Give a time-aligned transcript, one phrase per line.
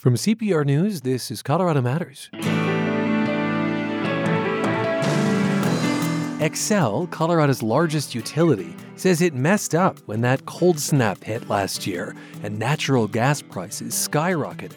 [0.00, 2.30] From CPR News, this is Colorado Matters.
[6.40, 12.16] Xcel, Colorado's largest utility, says it messed up when that cold snap hit last year
[12.42, 14.72] and natural gas prices skyrocketed.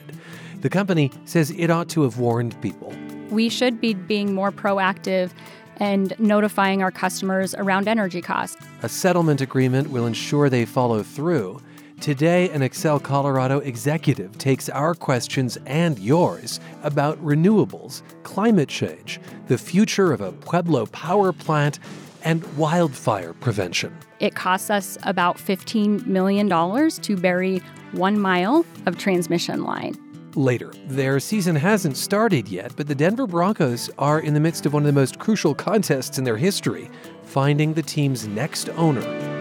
[0.59, 2.93] The company says it ought to have warned people.
[3.29, 5.31] We should be being more proactive
[5.77, 8.57] and notifying our customers around energy costs.
[8.81, 11.61] A settlement agreement will ensure they follow through.
[12.01, 19.57] Today, an Xcel Colorado executive takes our questions and yours about renewables, climate change, the
[19.57, 21.79] future of a Pueblo power plant,
[22.23, 23.95] and wildfire prevention.
[24.19, 27.61] It costs us about $15 million to bury
[27.91, 29.97] one mile of transmission line.
[30.35, 34.73] Later, their season hasn't started yet, but the Denver Broncos are in the midst of
[34.73, 36.89] one of the most crucial contests in their history
[37.23, 39.32] finding the team's next owner.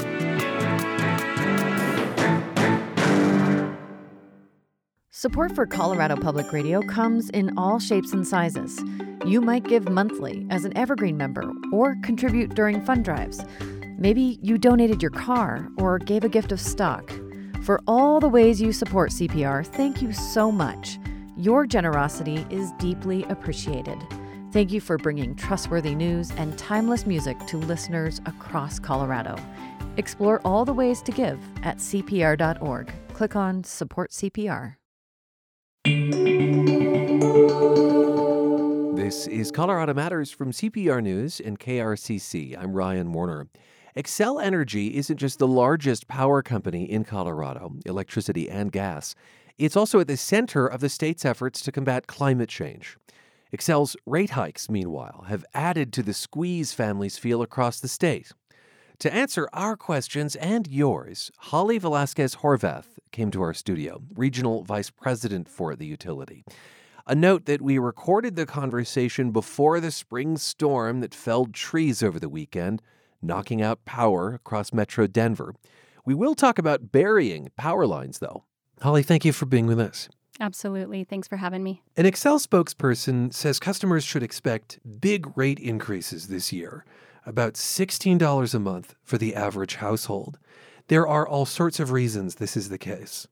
[5.22, 8.82] Support for Colorado Public Radio comes in all shapes and sizes.
[9.24, 13.45] You might give monthly as an Evergreen member or contribute during fund drives.
[13.96, 17.09] Maybe you donated your car or gave a gift of stock.
[17.62, 20.98] For all the ways you support CPR, thank you so much.
[21.36, 23.98] Your generosity is deeply appreciated.
[24.51, 29.36] Thank you for bringing trustworthy news and timeless music to listeners across Colorado.
[29.98, 32.92] Explore all the ways to give at CPR.org.
[33.14, 34.82] Click on Support CPR.
[38.95, 42.57] This is Colorado Matters from CPR News and KRCC.
[42.57, 43.49] I'm Ryan Warner.
[43.97, 49.16] Xcel Energy isn't just the largest power company in Colorado, electricity and gas.
[49.59, 52.97] It's also at the center of the state's efforts to combat climate change.
[53.53, 58.30] Xcel's rate hikes, meanwhile, have added to the squeeze families feel across the state.
[59.01, 64.91] To answer our questions and yours, Holly Velasquez Horvath came to our studio, Regional Vice
[64.91, 66.44] President for the utility.
[67.06, 72.19] A note that we recorded the conversation before the spring storm that felled trees over
[72.19, 72.82] the weekend,
[73.20, 75.54] knocking out power across Metro Denver.
[76.04, 78.44] We will talk about burying power lines, though.
[78.81, 80.09] Holly, thank you for being with us.
[80.41, 81.04] Absolutely.
[81.04, 81.82] Thanks for having me.
[81.97, 86.84] An Xcel spokesperson says customers should expect big rate increases this year
[87.25, 90.38] about $16 a month for the average household.
[90.92, 93.26] There are all sorts of reasons this is the case.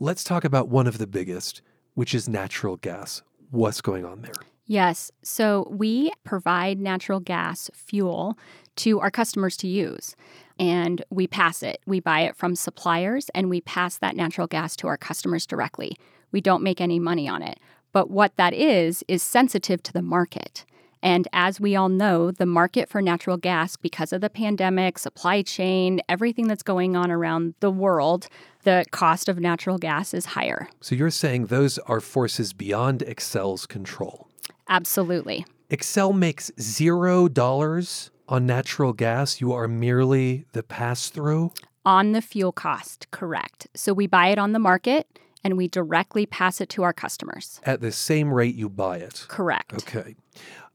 [0.00, 1.60] Let's talk about one of the biggest,
[1.92, 3.20] which is natural gas.
[3.50, 4.32] What's going on there?
[4.64, 5.12] Yes.
[5.22, 8.38] So we provide natural gas fuel
[8.76, 10.16] to our customers to use.
[10.58, 11.82] And we pass it.
[11.84, 15.98] We buy it from suppliers and we pass that natural gas to our customers directly.
[16.30, 17.60] We don't make any money on it.
[17.92, 20.64] But what that is, is sensitive to the market.
[21.02, 25.42] And as we all know, the market for natural gas, because of the pandemic, supply
[25.42, 28.28] chain, everything that's going on around the world,
[28.62, 30.68] the cost of natural gas is higher.
[30.80, 34.28] So you're saying those are forces beyond Xcel's control?
[34.68, 35.44] Absolutely.
[35.70, 39.40] Xcel makes zero dollars on natural gas.
[39.40, 41.52] You are merely the pass through?
[41.84, 43.66] On the fuel cost, correct.
[43.74, 45.06] So we buy it on the market
[45.42, 47.60] and we directly pass it to our customers.
[47.64, 49.24] At the same rate you buy it?
[49.28, 49.74] Correct.
[49.74, 50.14] Okay.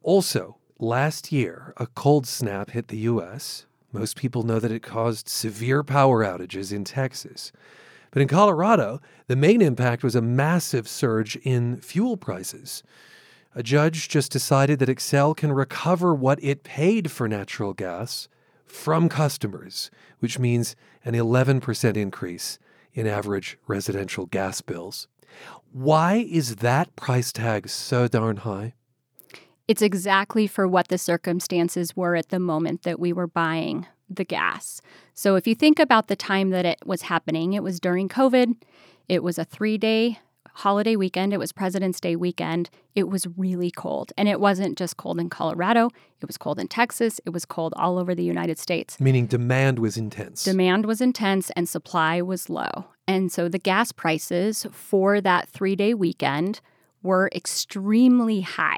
[0.07, 3.65] Also, last year, a cold snap hit the U.S.
[3.91, 7.51] Most people know that it caused severe power outages in Texas.
[8.11, 12.83] But in Colorado, the main impact was a massive surge in fuel prices.
[13.53, 18.29] A judge just decided that Xcel can recover what it paid for natural gas
[18.65, 22.59] from customers, which means an 11% increase
[22.93, 25.09] in average residential gas bills.
[25.73, 28.73] Why is that price tag so darn high?
[29.67, 34.23] It's exactly for what the circumstances were at the moment that we were buying the
[34.23, 34.81] gas.
[35.13, 38.55] So if you think about the time that it was happening, it was during COVID.
[39.09, 40.19] It was a three day
[40.53, 41.33] holiday weekend.
[41.33, 42.69] It was President's Day weekend.
[42.95, 44.11] It was really cold.
[44.17, 45.89] And it wasn't just cold in Colorado,
[46.19, 47.21] it was cold in Texas.
[47.25, 48.99] It was cold all over the United States.
[48.99, 50.43] Meaning demand was intense.
[50.43, 52.85] Demand was intense and supply was low.
[53.07, 56.59] And so the gas prices for that three day weekend
[57.03, 58.77] were extremely high.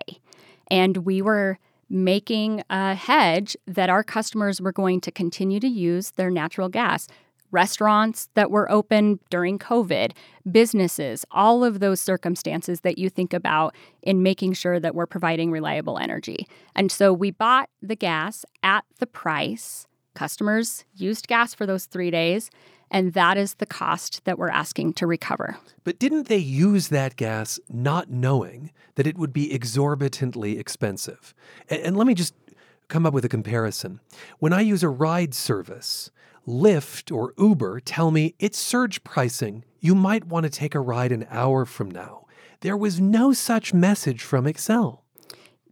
[0.71, 1.57] And we were
[1.89, 7.07] making a hedge that our customers were going to continue to use their natural gas.
[7.51, 10.11] Restaurants that were open during COVID,
[10.51, 15.49] businesses, all of those circumstances that you think about in making sure that we're providing
[15.49, 16.47] reliable energy.
[16.75, 19.87] And so we bought the gas at the price.
[20.13, 22.51] Customers used gas for those three days
[22.91, 25.57] and that is the cost that we're asking to recover.
[25.83, 31.33] But didn't they use that gas not knowing that it would be exorbitantly expensive?
[31.69, 32.33] And, and let me just
[32.87, 33.99] come up with a comparison.
[34.39, 36.11] When I use a ride service,
[36.47, 39.63] Lyft or Uber tell me it's surge pricing.
[39.79, 42.25] You might want to take a ride an hour from now.
[42.61, 44.99] there was no such message from Xcel.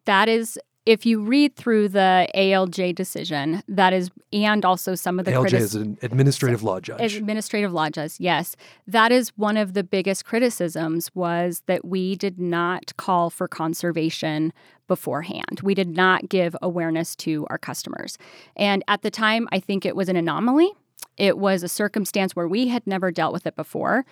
[0.05, 5.25] That is if you read through the ALJ decision, that is, and also some of
[5.25, 7.15] the ALJ critis- is an administrative law judge.
[7.15, 8.55] administrative law judge, yes,
[8.87, 14.53] that is one of the biggest criticisms was that we did not call for conservation
[14.87, 15.59] beforehand.
[15.61, 18.17] We did not give awareness to our customers,
[18.55, 20.71] and at the time, I think it was an anomaly.
[21.17, 24.05] It was a circumstance where we had never dealt with it before.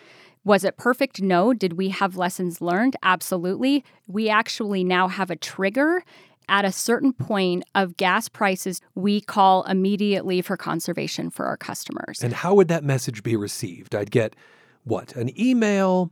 [0.43, 1.21] Was it perfect?
[1.21, 1.53] No.
[1.53, 2.95] Did we have lessons learned?
[3.01, 3.83] Absolutely.
[4.07, 6.03] We actually now have a trigger
[6.49, 12.23] at a certain point of gas prices, we call immediately for conservation for our customers.
[12.23, 13.95] And how would that message be received?
[13.95, 14.35] I'd get
[14.83, 15.15] what?
[15.15, 16.11] An email?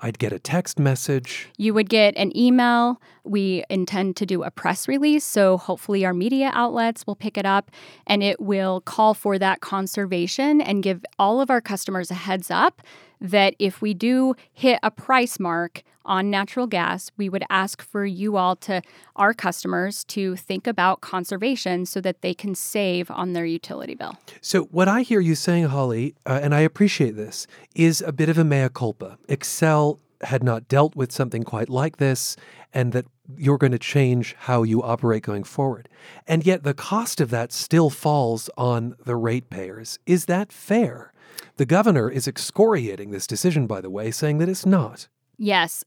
[0.00, 1.48] I'd get a text message.
[1.56, 3.00] You would get an email.
[3.24, 7.46] We intend to do a press release, so hopefully our media outlets will pick it
[7.46, 7.70] up
[8.06, 12.50] and it will call for that conservation and give all of our customers a heads
[12.50, 12.82] up
[13.20, 18.06] that if we do hit a price mark on natural gas, we would ask for
[18.06, 18.82] you all to,
[19.16, 24.16] our customers, to think about conservation so that they can save on their utility bill.
[24.40, 28.28] So, what I hear you saying, Holly, uh, and I appreciate this, is a bit
[28.28, 29.18] of a mea culpa.
[29.28, 32.36] Xcel had not dealt with something quite like this,
[32.72, 33.06] and that
[33.36, 35.88] you're going to change how you operate going forward.
[36.26, 39.98] And yet, the cost of that still falls on the ratepayers.
[40.06, 41.12] Is that fair?
[41.56, 45.08] The governor is excoriating this decision, by the way, saying that it's not.
[45.38, 45.84] Yes.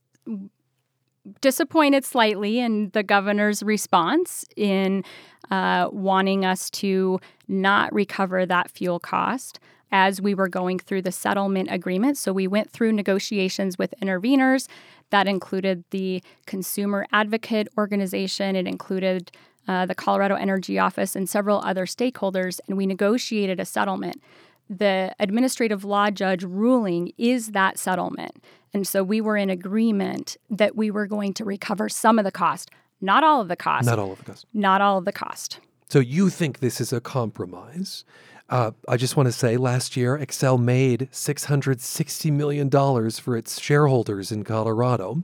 [1.40, 5.04] Disappointed slightly in the governor's response in
[5.50, 9.60] uh, wanting us to not recover that fuel cost
[9.92, 12.16] as we were going through the settlement agreement.
[12.16, 14.68] So we went through negotiations with interveners.
[15.10, 19.30] That included the Consumer Advocate Organization, it included
[19.68, 24.22] uh, the Colorado Energy Office, and several other stakeholders, and we negotiated a settlement
[24.70, 28.42] the administrative law judge ruling is that settlement.
[28.72, 32.32] And so we were in agreement that we were going to recover some of the
[32.32, 32.70] cost,
[33.00, 33.86] not all of the cost.
[33.86, 34.46] Not all of the cost.
[34.52, 35.58] Not all of the cost.
[35.88, 38.04] So you think this is a compromise?
[38.48, 42.70] Uh, I just want to say last year, Xcel made $660 million
[43.10, 45.22] for its shareholders in Colorado.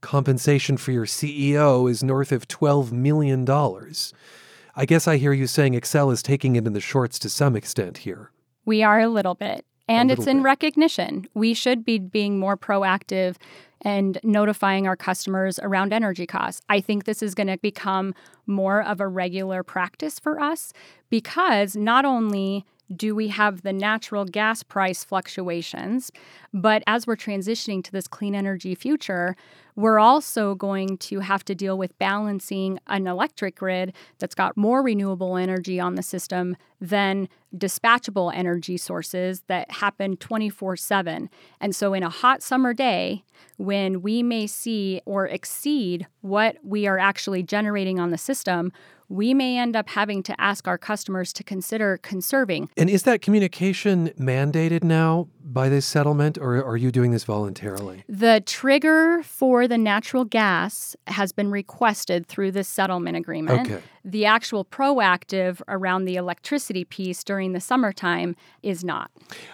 [0.00, 3.46] Compensation for your CEO is north of $12 million.
[4.74, 7.56] I guess I hear you saying Xcel is taking it in the shorts to some
[7.56, 8.30] extent here.
[8.64, 9.66] We are a little bit.
[9.88, 10.44] And it's in bit.
[10.44, 11.26] recognition.
[11.34, 13.36] We should be being more proactive
[13.82, 16.62] and notifying our customers around energy costs.
[16.68, 18.14] I think this is going to become
[18.46, 20.72] more of a regular practice for us
[21.10, 22.64] because not only
[22.96, 26.10] do we have the natural gas price fluctuations,
[26.52, 29.36] but as we're transitioning to this clean energy future,
[29.74, 34.82] we're also going to have to deal with balancing an electric grid that's got more
[34.82, 41.30] renewable energy on the system than dispatchable energy sources that happen 24 7.
[41.60, 43.24] And so, in a hot summer day,
[43.56, 48.72] when we may see or exceed what we are actually generating on the system,
[49.12, 52.70] we may end up having to ask our customers to consider conserving.
[52.76, 58.04] And is that communication mandated now by this settlement, or are you doing this voluntarily?
[58.08, 63.70] The trigger for the natural gas has been requested through this settlement agreement.
[63.70, 63.82] Okay.
[64.04, 69.10] The actual proactive around the electricity piece during the summertime is not.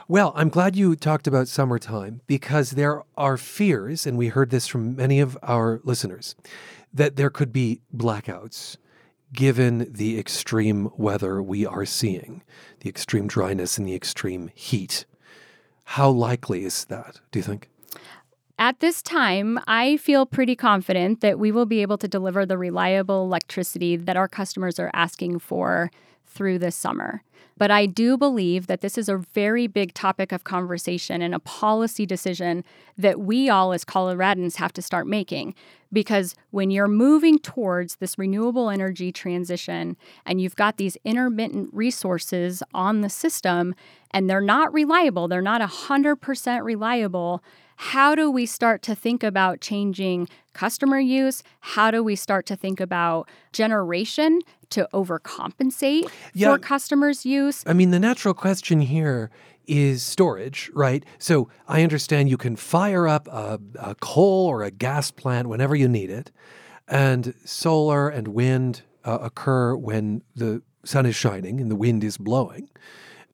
[0.06, 4.68] Well, I'm glad you talked about summertime because there are fears, and we heard this
[4.68, 6.36] from many of our listeners,
[6.94, 8.76] that there could be blackouts
[9.32, 12.42] given the extreme weather we are seeing,
[12.80, 15.04] the extreme dryness and the extreme heat.
[15.84, 17.68] How likely is that, do you think?
[18.58, 22.58] At this time, I feel pretty confident that we will be able to deliver the
[22.58, 25.90] reliable electricity that our customers are asking for
[26.26, 27.22] through this summer.
[27.58, 31.40] But I do believe that this is a very big topic of conversation and a
[31.40, 32.64] policy decision
[32.96, 35.54] that we all as Coloradans have to start making.
[35.92, 42.62] Because when you're moving towards this renewable energy transition and you've got these intermittent resources
[42.74, 43.74] on the system
[44.12, 47.42] and they're not reliable, they're not 100% reliable,
[47.80, 51.44] how do we start to think about changing customer use?
[51.60, 56.52] How do we start to think about generation to overcompensate Yeah.
[56.54, 57.62] for customers' use?
[57.68, 59.30] I mean, the natural question here
[59.68, 61.04] is storage, right?
[61.18, 65.76] So I understand you can fire up a, a coal or a gas plant whenever
[65.76, 66.32] you need it,
[66.88, 72.18] and solar and wind uh, occur when the sun is shining and the wind is
[72.18, 72.68] blowing.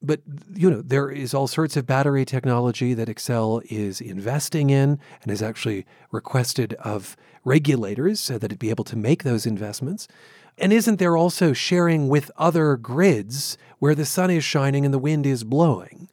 [0.05, 0.21] But
[0.55, 5.31] you know there is all sorts of battery technology that Xcel is investing in and
[5.31, 10.09] has actually requested of regulators so that it be able to make those investments.
[10.57, 14.99] And isn't there also sharing with other grids where the sun is shining and the
[14.99, 16.09] wind is blowing?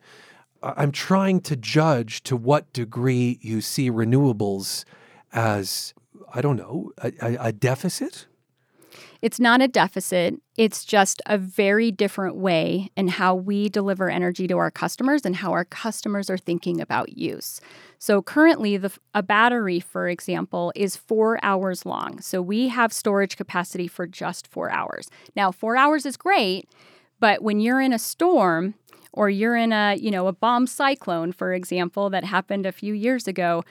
[0.63, 4.85] I'm trying to judge to what degree you see renewables
[5.33, 5.93] as,
[6.33, 8.27] I don't know, a, a deficit?
[9.21, 10.35] It's not a deficit.
[10.57, 15.35] It's just a very different way in how we deliver energy to our customers and
[15.35, 17.61] how our customers are thinking about use.
[17.99, 22.19] So currently, the, a battery, for example, is four hours long.
[22.19, 25.09] So we have storage capacity for just four hours.
[25.35, 26.67] Now, four hours is great,
[27.19, 28.73] but when you're in a storm,
[29.13, 32.93] or you're in a you know a bomb cyclone for example that happened a few
[32.93, 33.63] years ago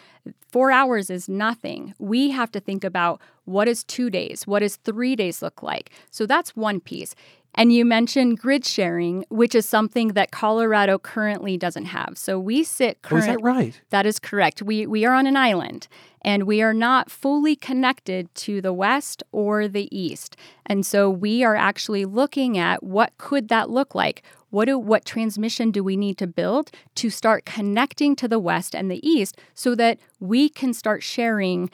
[0.53, 1.95] 4 hours is nothing.
[1.99, 5.91] We have to think about what is 2 days what does 3 days look like?
[6.11, 7.15] So that's one piece
[7.55, 12.17] and you mentioned grid sharing, which is something that Colorado currently doesn't have.
[12.17, 13.81] So we sit current, Oh, is that right?
[13.91, 14.63] That is correct.
[14.63, 15.89] We we are on an island
[16.23, 20.37] and we are not fully connected to the west or the east.
[20.67, 24.23] And so we are actually looking at what could that look like?
[24.51, 28.75] What do what transmission do we need to build to start connecting to the west
[28.75, 31.71] and the east so that we can start sharing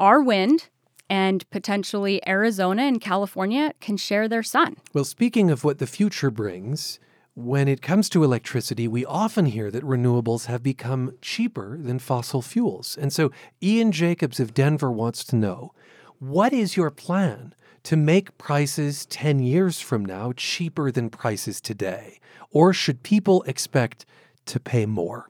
[0.00, 0.68] our wind
[1.08, 4.76] and potentially Arizona and California can share their sun.
[4.92, 6.98] Well, speaking of what the future brings,
[7.34, 12.42] when it comes to electricity, we often hear that renewables have become cheaper than fossil
[12.42, 12.96] fuels.
[12.96, 13.32] And so
[13.62, 15.72] Ian Jacobs of Denver wants to know
[16.20, 22.18] what is your plan to make prices 10 years from now cheaper than prices today?
[22.50, 24.06] Or should people expect
[24.46, 25.28] to pay more?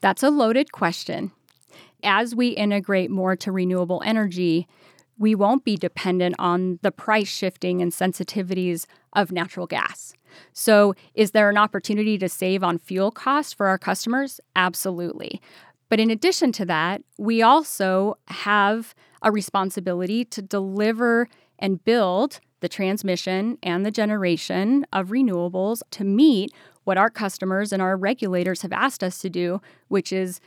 [0.00, 1.30] That's a loaded question.
[2.02, 4.66] As we integrate more to renewable energy,
[5.20, 10.14] we won't be dependent on the price shifting and sensitivities of natural gas.
[10.52, 14.40] So, is there an opportunity to save on fuel costs for our customers?
[14.56, 15.40] Absolutely.
[15.90, 22.68] But in addition to that, we also have a responsibility to deliver and build the
[22.68, 26.52] transmission and the generation of renewables to meet
[26.84, 30.40] what our customers and our regulators have asked us to do, which is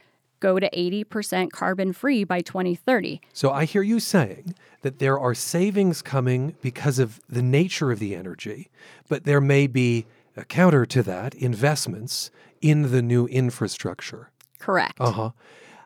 [0.43, 3.21] go to 80% carbon free by 2030.
[3.31, 7.99] So I hear you saying that there are savings coming because of the nature of
[7.99, 8.69] the energy,
[9.07, 14.31] but there may be a counter to that investments in the new infrastructure.
[14.59, 14.99] Correct.
[14.99, 15.29] Uh huh.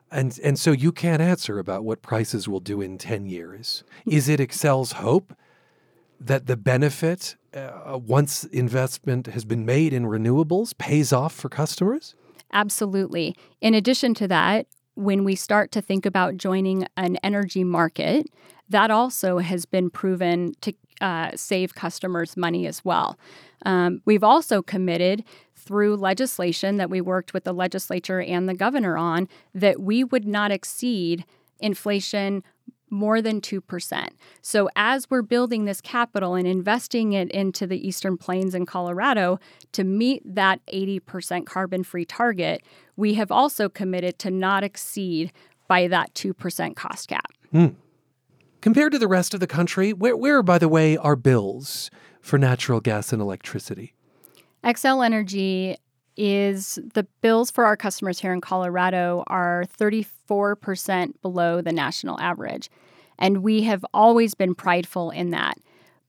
[0.10, 3.84] And and so you can't answer about what prices will do in ten years.
[4.06, 5.36] Is it Xcel's hope
[6.20, 12.16] that the benefit uh, once investment has been made in renewables pays off for customers?
[12.52, 13.36] Absolutely.
[13.62, 18.28] In addition to that, when we start to think about joining an energy market,
[18.70, 23.18] that also has been proven to uh, save customers money as well.
[23.66, 25.24] Um, we've also committed
[25.56, 30.26] through legislation that we worked with the legislature and the governor on that we would
[30.26, 31.26] not exceed
[31.60, 32.44] inflation
[32.90, 34.08] more than 2%.
[34.42, 39.40] So, as we're building this capital and investing it into the Eastern Plains in Colorado
[39.74, 42.64] to meet that 80% carbon free target,
[42.96, 45.32] we have also committed to not exceed
[45.68, 47.32] by that 2% cost cap.
[47.52, 47.68] Hmm.
[48.62, 51.92] Compared to the rest of the country, where, where, by the way, are bills
[52.22, 53.94] for natural gas and electricity?
[54.64, 55.78] Xcel Energy
[56.18, 59.66] is the bills for our customers here in Colorado are
[60.28, 62.70] 34% below the national average.
[63.20, 65.58] And we have always been prideful in that.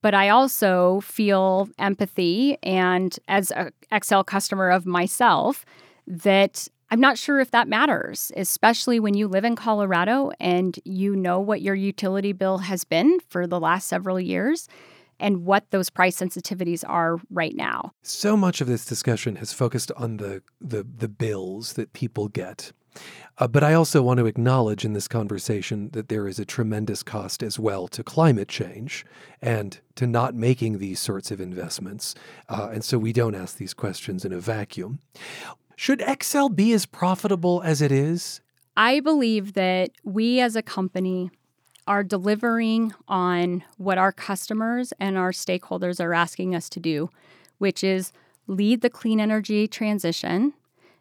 [0.00, 5.64] But I also feel empathy and as a Xcel customer of myself
[6.06, 11.14] that I'm not sure if that matters, especially when you live in Colorado and you
[11.14, 14.68] know what your utility bill has been for the last several years
[15.20, 17.92] and what those price sensitivities are right now.
[18.02, 22.72] So much of this discussion has focused on the the, the bills that people get.
[23.38, 27.02] Uh, but I also want to acknowledge in this conversation that there is a tremendous
[27.02, 29.06] cost as well to climate change
[29.40, 32.14] and to not making these sorts of investments.
[32.48, 34.98] Uh, and so we don't ask these questions in a vacuum.
[35.76, 38.40] Should Xcel be as profitable as it is?
[38.76, 41.30] I believe that we as a company
[41.86, 47.08] are delivering on what our customers and our stakeholders are asking us to do,
[47.58, 48.12] which is
[48.46, 50.52] lead the clean energy transition,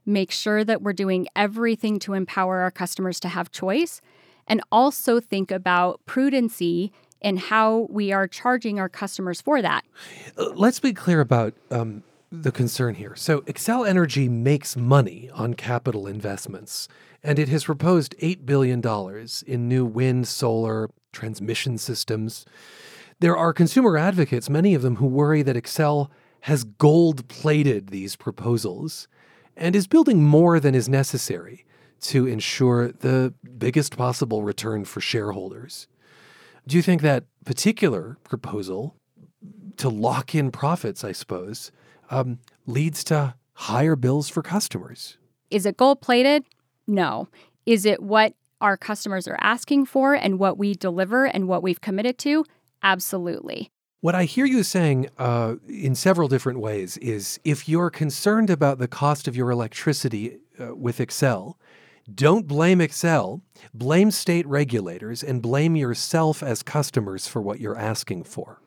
[0.08, 4.02] make sure that we're doing everything to empower our customers to have choice,
[4.48, 9.84] and also think about prudency in how we are charging our customers for that.
[10.38, 13.16] Uh, let's be clear about um, the concern here.
[13.16, 16.88] So, Xcel Energy makes money on capital investments,
[17.24, 18.82] and it has proposed $8 billion
[19.46, 22.46] in new wind, solar, transmission systems.
[23.20, 26.10] There are consumer advocates, many of them who worry that Xcel
[26.42, 29.08] has gold plated these proposals
[29.58, 31.66] and is building more than is necessary
[32.00, 35.88] to ensure the biggest possible return for shareholders.
[36.68, 38.96] Do you think that particular proposal
[39.78, 41.72] to lock in profits, I suppose,
[42.10, 45.18] um, leads to higher bills for customers?
[45.50, 46.44] Is it gold plated?
[46.86, 47.28] No.
[47.66, 51.82] Is it what our customers are asking for and what we deliver and what we've
[51.82, 52.46] committed to?
[52.84, 53.72] Absolutely.
[54.00, 58.78] What I hear you saying uh, in several different ways is if you're concerned about
[58.78, 61.56] the cost of your electricity uh, with Xcel,
[62.14, 63.42] don't blame Xcel,
[63.74, 68.62] blame state regulators, and blame yourself as customers for what you're asking for.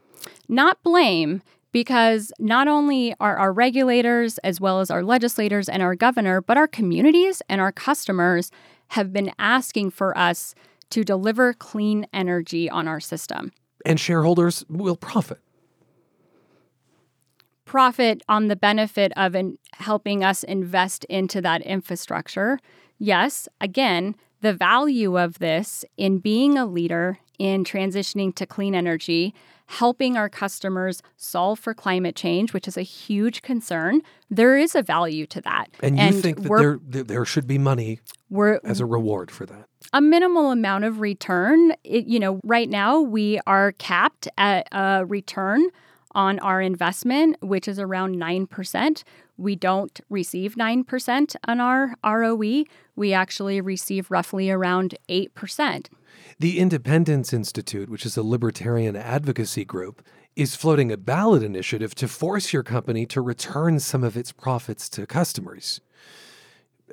[0.49, 5.95] Not blame, because not only are our regulators, as well as our legislators and our
[5.95, 8.51] governor, but our communities and our customers
[8.89, 10.57] have been asking for us
[10.91, 13.53] to deliver clean energy on our system.
[13.85, 15.39] And shareholders will profit.
[17.65, 22.59] Profit on the benefit of in helping us invest into that infrastructure.
[22.99, 29.35] Yes, again, the value of this in being a leader in transitioning to clean energy,
[29.71, 34.03] helping our customers solve for climate change, which is a huge concern.
[34.29, 35.69] There is a value to that.
[35.81, 38.01] And you and think that there, there should be money
[38.65, 39.67] as a reward for that?
[39.93, 41.73] A minimal amount of return.
[41.85, 45.69] It, you know, right now we are capped at a return
[46.17, 49.05] on our investment, which is around 9%.
[49.37, 52.65] We don't receive 9% on our ROE.
[52.97, 55.87] We actually receive roughly around 8%.
[56.41, 60.03] The Independence Institute, which is a libertarian advocacy group,
[60.35, 64.89] is floating a ballot initiative to force your company to return some of its profits
[64.89, 65.83] to customers.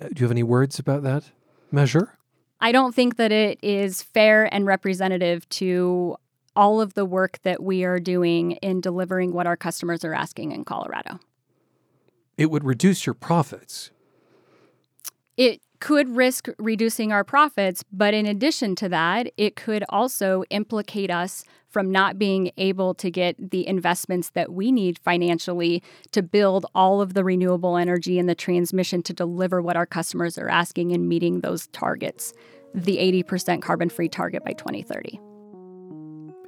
[0.01, 1.31] Uh, do you have any words about that
[1.71, 2.17] measure?
[2.59, 6.17] I don't think that it is fair and representative to
[6.53, 10.51] all of the work that we are doing in delivering what our customers are asking
[10.51, 11.21] in Colorado.
[12.37, 13.91] It would reduce your profits.
[15.37, 21.11] It could risk reducing our profits, but in addition to that, it could also implicate
[21.11, 26.65] us from not being able to get the investments that we need financially to build
[26.73, 30.91] all of the renewable energy and the transmission to deliver what our customers are asking
[30.93, 32.33] and meeting those targets,
[32.73, 35.19] the 80% carbon free target by 2030.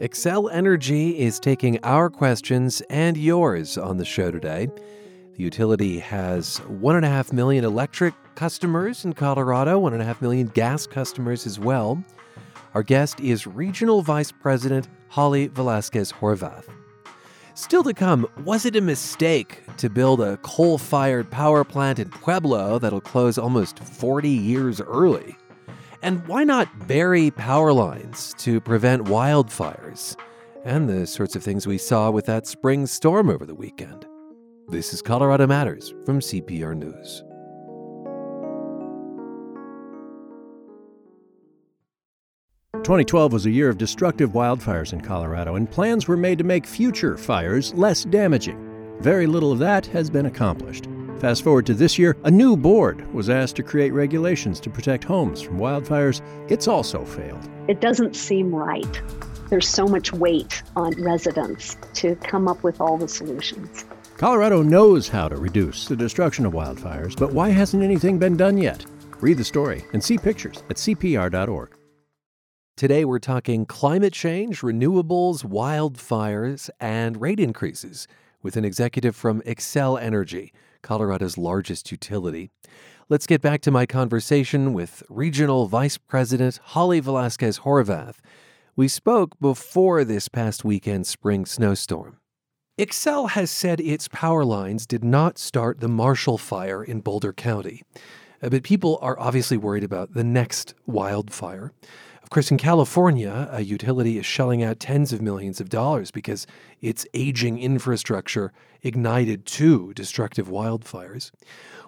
[0.01, 4.69] Xcel Energy is taking our questions and yours on the show today.
[5.39, 12.03] The utility has 1.5 million electric customers in Colorado, 1.5 million gas customers as well.
[12.73, 16.65] Our guest is Regional Vice President Holly Velasquez Horvath.
[17.53, 22.09] Still to come, was it a mistake to build a coal fired power plant in
[22.09, 25.37] Pueblo that'll close almost 40 years early?
[26.01, 30.17] And why not bury power lines to prevent wildfires?
[30.65, 34.05] And the sorts of things we saw with that spring storm over the weekend.
[34.71, 37.23] This is Colorado Matters from CPR News.
[42.83, 46.43] Twenty twelve was a year of destructive wildfires in Colorado, and plans were made to
[46.43, 48.97] make future fires less damaging.
[48.99, 50.87] Very little of that has been accomplished.
[51.17, 55.03] Fast forward to this year, a new board was asked to create regulations to protect
[55.03, 56.21] homes from wildfires.
[56.47, 57.49] It's also failed.
[57.67, 59.01] It doesn't seem right.
[59.49, 63.83] There's so much weight on residents to come up with all the solutions.
[64.19, 68.57] Colorado knows how to reduce the destruction of wildfires, but why hasn't anything been done
[68.57, 68.85] yet?
[69.21, 71.73] Read the story and see pictures at CPR.org.
[72.75, 78.09] Today, we're talking climate change, renewables, wildfires, and rate increases
[78.43, 80.51] with an executive from Xcel Energy.
[80.81, 82.51] Colorado's largest utility.
[83.07, 88.15] Let's get back to my conversation with Regional Vice President Holly Velasquez Horvath.
[88.75, 92.18] We spoke before this past weekend's spring snowstorm.
[92.79, 97.83] Xcel has said its power lines did not start the Marshall Fire in Boulder County.
[98.41, 101.73] Uh, but people are obviously worried about the next wildfire.
[102.23, 106.47] Of course, in California, a utility is shelling out tens of millions of dollars because
[106.79, 111.31] its aging infrastructure ignited two destructive wildfires.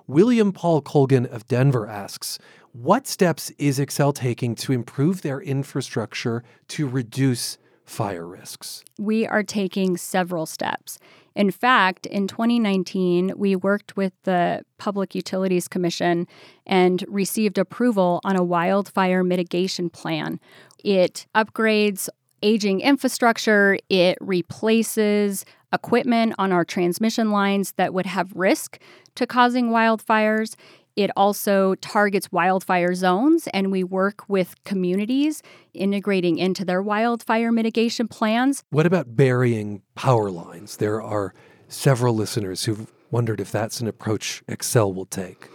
[0.07, 2.37] William Paul Colgan of Denver asks,
[2.73, 8.83] what steps is Xcel taking to improve their infrastructure to reduce fire risks?
[8.99, 10.99] We are taking several steps.
[11.35, 16.27] In fact, in 2019, we worked with the Public Utilities Commission
[16.65, 20.39] and received approval on a wildfire mitigation plan.
[20.83, 22.09] It upgrades
[22.43, 28.79] aging infrastructure, it replaces equipment on our transmission lines that would have risk
[29.15, 30.55] to causing wildfires.
[31.01, 35.41] It also targets wildfire zones, and we work with communities
[35.73, 38.63] integrating into their wildfire mitigation plans.
[38.69, 40.77] What about burying power lines?
[40.77, 41.33] There are
[41.67, 45.50] several listeners who've wondered if that's an approach Xcel will take.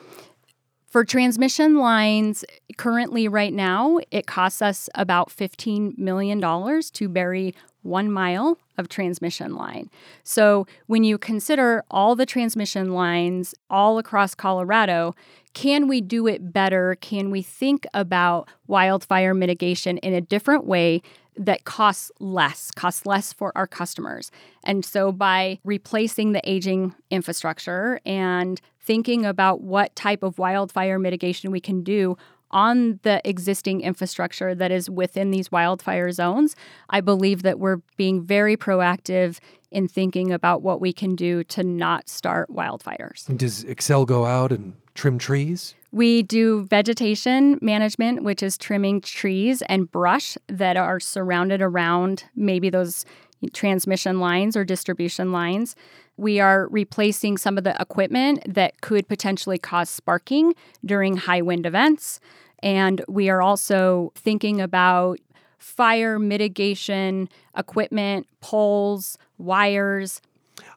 [0.97, 2.43] For transmission lines,
[2.79, 9.57] currently, right now, it costs us about $15 million to bury one mile of transmission
[9.57, 9.91] line.
[10.25, 15.15] So when you consider all the transmission lines all across Colorado,
[15.53, 16.97] can we do it better?
[17.03, 21.03] Can we think about wildfire mitigation in a different way
[21.37, 24.31] that costs less, costs less for our customers?
[24.65, 31.51] And so by replacing the aging infrastructure and thinking about what type of wildfire mitigation
[31.51, 32.17] we can do
[32.51, 36.55] on the existing infrastructure that is within these wildfire zones,
[36.89, 39.39] I believe that we're being very proactive
[39.71, 43.37] in thinking about what we can do to not start wildfires.
[43.37, 45.75] Does Xcel go out and trim trees?
[45.97, 52.69] We do vegetation management, which is trimming trees and brush that are surrounded around maybe
[52.69, 53.07] those
[53.55, 55.75] transmission lines or distribution lines.
[56.19, 60.53] We are replacing some of the equipment that could potentially cause sparking
[60.85, 62.21] during high wind events.
[62.63, 65.19] And we are also thinking about
[65.57, 70.21] fire mitigation equipment, poles, wires.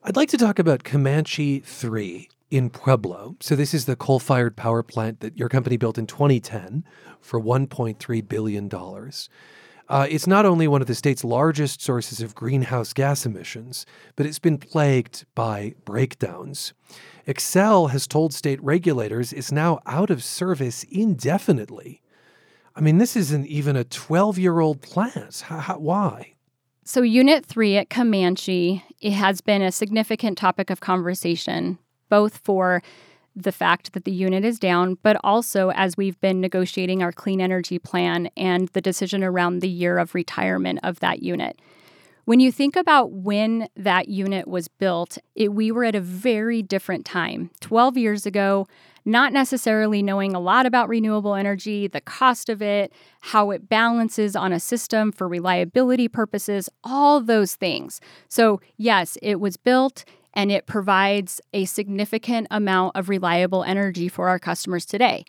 [0.01, 3.35] I'd like to talk about Comanche 3 in Pueblo.
[3.39, 6.83] So, this is the coal fired power plant that your company built in 2010
[7.21, 8.69] for $1.3 billion.
[9.89, 14.25] Uh, it's not only one of the state's largest sources of greenhouse gas emissions, but
[14.25, 16.73] it's been plagued by breakdowns.
[17.27, 22.01] Xcel has told state regulators it's now out of service indefinitely.
[22.75, 25.41] I mean, this isn't even a 12 year old plant.
[25.47, 26.33] How, how, why?
[26.85, 31.79] So, Unit 3 at Comanche it has been a significant topic of conversation,
[32.09, 32.81] both for
[33.35, 37.39] the fact that the unit is down, but also as we've been negotiating our clean
[37.39, 41.59] energy plan and the decision around the year of retirement of that unit.
[42.25, 46.61] When you think about when that unit was built, it, we were at a very
[46.61, 47.49] different time.
[47.61, 48.67] 12 years ago,
[49.03, 54.35] not necessarily knowing a lot about renewable energy, the cost of it, how it balances
[54.35, 57.99] on a system for reliability purposes, all those things.
[58.27, 60.05] So, yes, it was built
[60.39, 65.25] and it provides a significant amount of reliable energy for our customers today.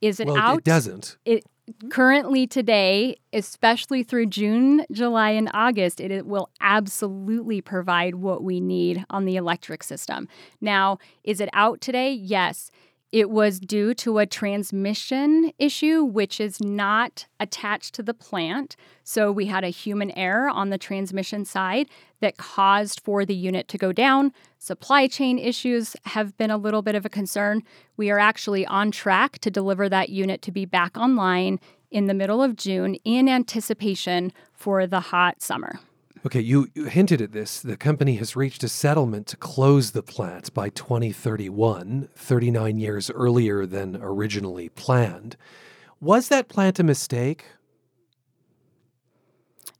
[0.00, 0.58] Is it well, out?
[0.58, 1.16] It doesn't.
[1.24, 1.42] It
[1.90, 8.60] currently today, especially through June, July, and August, it, it will absolutely provide what we
[8.60, 10.28] need on the electric system.
[10.60, 12.12] Now, is it out today?
[12.12, 12.70] Yes.
[13.14, 18.74] It was due to a transmission issue, which is not attached to the plant.
[19.04, 23.68] So we had a human error on the transmission side that caused for the unit
[23.68, 24.32] to go down.
[24.58, 27.62] Supply chain issues have been a little bit of a concern.
[27.96, 31.60] We are actually on track to deliver that unit to be back online
[31.92, 35.78] in the middle of June in anticipation for the hot summer.
[36.26, 37.60] Okay, you, you, hinted at this.
[37.60, 43.66] The company has reached a settlement to close the plant by 2031, 39 years earlier
[43.66, 45.36] than originally planned.
[46.00, 47.44] Was that plant a mistake?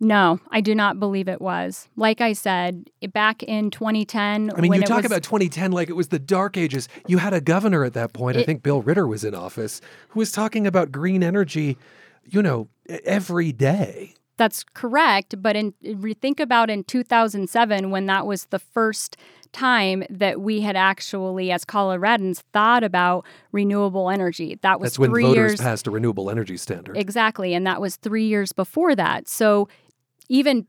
[0.00, 1.88] No, I do not believe it was.
[1.96, 4.50] Like I said, back in 2010.
[4.54, 6.88] I mean, you talk was, about 2010 like it was the dark ages.
[7.06, 9.80] You had a governor at that point, it, I think Bill Ritter was in office,
[10.08, 11.78] who was talking about green energy,
[12.26, 14.14] you know, every day.
[14.36, 15.40] That's correct.
[15.40, 15.74] But in,
[16.20, 19.16] think about in 2007 when that was the first
[19.52, 24.58] time that we had actually, as Coloradans, thought about renewable energy.
[24.62, 26.96] That was That's when voters years, passed a renewable energy standard.
[26.96, 27.54] Exactly.
[27.54, 29.28] And that was three years before that.
[29.28, 29.68] So
[30.28, 30.66] even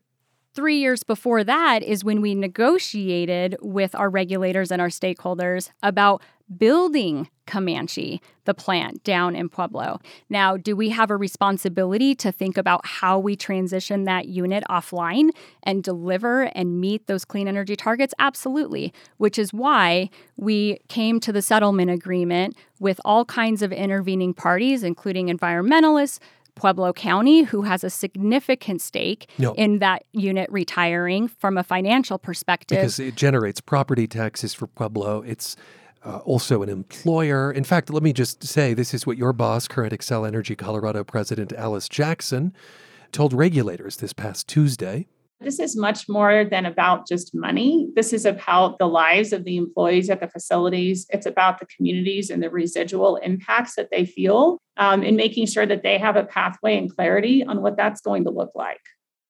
[0.53, 6.21] three years before that is when we negotiated with our regulators and our stakeholders about
[6.57, 9.99] building Comanche, the plant down in Pueblo.
[10.29, 15.29] Now, do we have a responsibility to think about how we transition that unit offline
[15.63, 18.13] and deliver and meet those clean energy targets?
[18.19, 24.33] Absolutely, which is why we came to the settlement agreement with all kinds of intervening
[24.33, 26.19] parties, including environmentalists,
[26.55, 32.77] Pueblo County, who has a significant stake in that unit retiring from a financial perspective.
[32.77, 35.21] Because it generates property taxes for Pueblo.
[35.21, 35.57] It's
[36.05, 37.51] uh, also an employer.
[37.51, 41.03] In fact, let me just say this is what your boss, current Xcel Energy Colorado
[41.03, 42.53] President Alice Jackson,
[43.11, 45.07] told regulators this past Tuesday.
[45.41, 47.89] This is much more than about just money.
[47.95, 51.05] This is about the lives of the employees at the facilities.
[51.09, 55.65] It's about the communities and the residual impacts that they feel um, and making sure
[55.65, 58.81] that they have a pathway and clarity on what that's going to look like.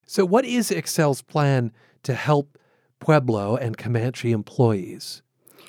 [0.06, 1.72] So, what is Xcel's plan
[2.04, 2.60] to help
[3.00, 5.24] Pueblo and Comanche employees?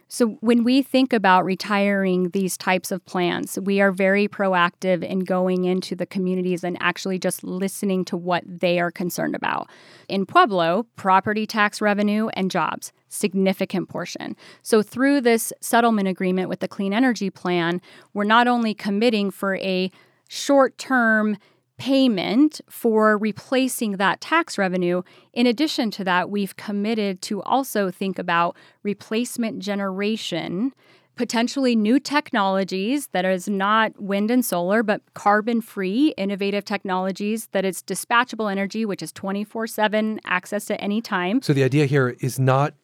[0.08, 5.20] So, when we think about retiring these types of plants, we are very proactive in
[5.20, 9.68] going into the communities and actually just listening to what they are concerned about.
[10.08, 14.36] In Pueblo, property tax revenue and jobs, significant portion.
[14.62, 17.80] So, through this settlement agreement with the Clean Energy Plan,
[18.14, 19.90] we're not only committing for a
[20.28, 21.36] short term
[21.78, 25.02] payment for replacing that tax revenue.
[25.32, 30.72] In addition to that, we've committed to also think about replacement generation
[31.16, 37.64] potentially new technologies that is not wind and solar, but carbon free, innovative technologies that
[37.64, 41.42] is dispatchable energy, which is 24 7 access at any time.
[41.42, 42.74] So the idea here is not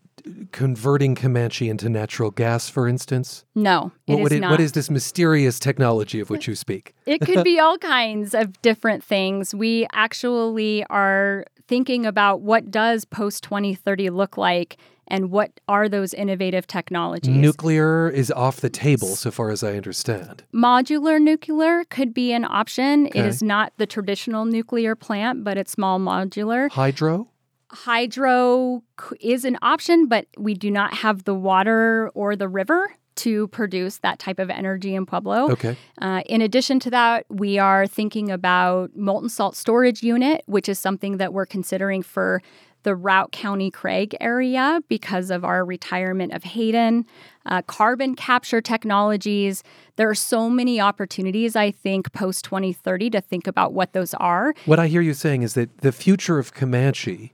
[0.53, 3.45] converting Comanche into natural gas, for instance?
[3.55, 4.51] No, what, it what is it- not.
[4.51, 6.95] what is this mysterious technology of which you speak?
[7.07, 9.55] it could be all kinds of different things.
[9.55, 14.77] We actually are thinking about what does post 2030 look like
[15.09, 17.35] and what are those innovative technologies.
[17.35, 20.45] Nuclear is off the table, so far as I understand.
[20.55, 23.07] Modular nuclear could be an option.
[23.09, 23.21] Okay.
[23.21, 26.71] It is not the traditional nuclear plant, but it's small modular.
[26.71, 27.29] Hydro?
[27.73, 28.83] Hydro
[29.21, 33.99] is an option, but we do not have the water or the river to produce
[33.99, 35.51] that type of energy in Pueblo.
[35.51, 35.77] Okay.
[36.01, 40.79] Uh, in addition to that, we are thinking about molten salt storage unit, which is
[40.79, 42.43] something that we're considering for
[42.85, 47.07] the Routt County Craig area because of our retirement of Hayden.
[47.47, 49.63] Uh, carbon capture technologies.
[49.97, 54.55] There are so many opportunities, I think, post 2030 to think about what those are.
[54.65, 57.33] What I hear you saying is that the future of Comanche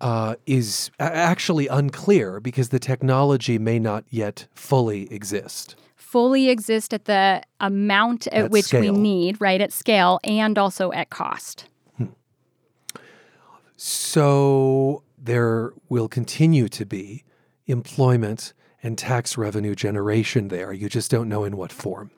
[0.00, 5.76] uh, is actually unclear because the technology may not yet fully exist.
[5.94, 10.92] fully exist at the amount at, At which we need, right, at scale, and also
[10.92, 11.68] at cost.
[13.76, 17.24] So there will continue to be
[17.66, 20.72] employment and tax revenue generation there.
[20.72, 22.10] You just don't know in what form.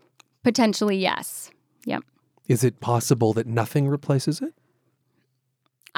[0.45, 1.51] Potentially, yes.
[1.85, 2.05] Yep.
[2.47, 4.55] Is it possible that nothing replaces it?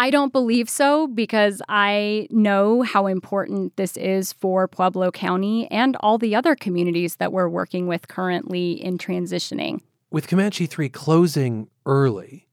[0.00, 5.94] I don't believe so because I know how important this is for Pueblo County and
[6.00, 9.82] all the other communities that we're working with currently in transitioning.
[10.10, 12.48] With Comanche 3 closing early,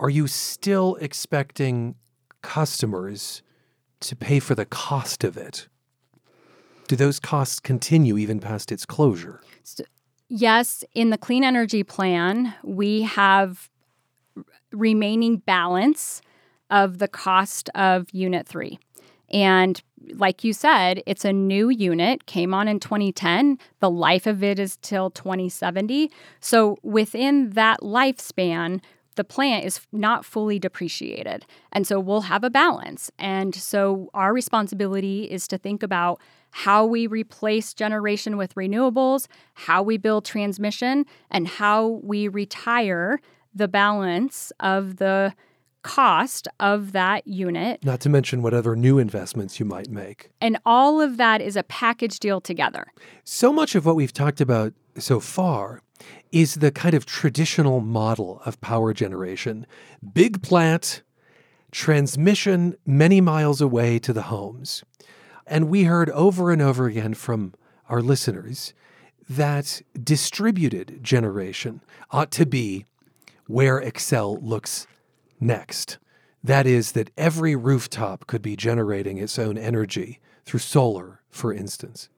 [0.00, 1.94] are you still expecting
[2.42, 3.42] customers
[4.00, 5.68] to pay for the cost of it?
[6.88, 9.40] Do those costs continue even past its closure?
[10.26, 13.70] Yes, in the clean energy plan, we have
[14.72, 16.20] remaining balance
[16.70, 18.78] of the cost of unit 3.
[19.30, 19.82] And
[20.14, 23.58] like you said, it's a new unit, came on in 2010.
[23.80, 26.10] The life of it is till 2070.
[26.40, 28.80] So within that lifespan,
[29.16, 31.46] the plant is not fully depreciated.
[31.72, 33.10] And so we'll have a balance.
[33.18, 39.82] And so our responsibility is to think about how we replace generation with renewables, how
[39.82, 43.20] we build transmission, and how we retire
[43.54, 45.32] the balance of the
[45.84, 47.84] cost of that unit.
[47.84, 50.30] Not to mention whatever new investments you might make.
[50.40, 52.88] And all of that is a package deal together.
[53.22, 55.82] So much of what we've talked about so far
[56.32, 59.66] is the kind of traditional model of power generation
[60.12, 61.02] big plant,
[61.70, 64.82] transmission many miles away to the homes.
[65.46, 67.54] And we heard over and over again from
[67.88, 68.72] our listeners
[69.28, 72.86] that distributed generation ought to be
[73.46, 74.86] where Xcel looks
[75.44, 75.98] next.
[76.42, 82.08] That is, that every rooftop could be generating its own energy through solar, for instance.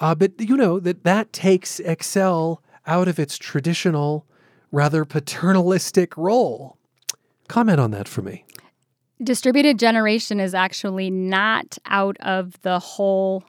[0.00, 4.26] Uh, but you know that that takes Xcel out of its traditional,
[4.70, 6.78] rather paternalistic role.
[7.48, 8.44] Comment on that for me.
[9.22, 13.44] Distributed generation is actually not out of the whole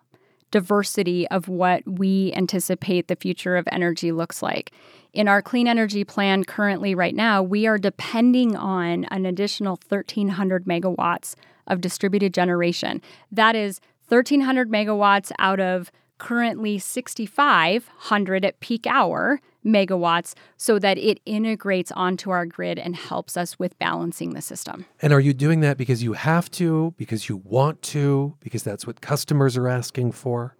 [0.56, 4.72] diversity of what we anticipate the future of energy looks like.
[5.12, 10.64] In our clean energy plan currently, right now, we are depending on an additional 1,300
[10.64, 11.36] megawatts
[11.68, 13.02] of distributed generation.
[13.34, 21.20] That is 1,300 megawatts out of currently 6,500 at peak hour megawatts so that it
[21.26, 24.86] integrates onto our grid and helps us with balancing the system.
[25.02, 28.86] And are you doing that because you have to, because you want to, because that's
[28.86, 30.56] what customers are asking for?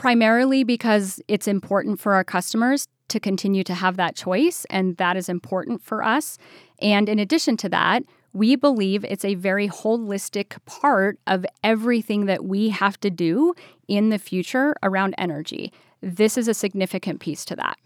[0.00, 5.14] primarily because it's important for our customers to continue to have that choice, and that
[5.14, 6.38] is important for us.
[6.80, 12.46] And in addition to that, we believe it's a very holistic part of everything that
[12.46, 13.52] we have to do
[13.90, 15.72] in the future around energy.
[16.00, 17.76] This is a significant piece to that.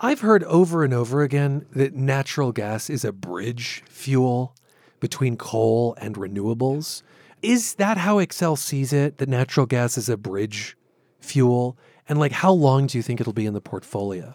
[0.00, 4.54] I've heard over and over again that natural gas is a bridge fuel
[4.98, 7.02] between coal and renewables.
[7.40, 9.18] Is that how Xcel sees it?
[9.18, 10.76] That natural gas is a bridge
[11.20, 11.78] fuel?
[12.08, 14.34] And like how long do you think it'll be in the portfolio?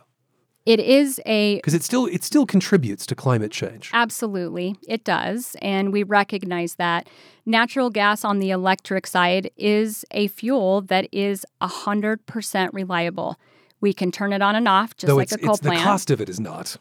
[0.65, 3.89] It is a Because it still it still contributes to climate change.
[3.93, 5.55] Absolutely, it does.
[5.61, 7.07] And we recognize that
[7.45, 13.37] natural gas on the electric side is a fuel that is 100% reliable.
[13.81, 16.11] We can turn it on and off just Though like a coal it's the cost
[16.11, 16.75] of it is not.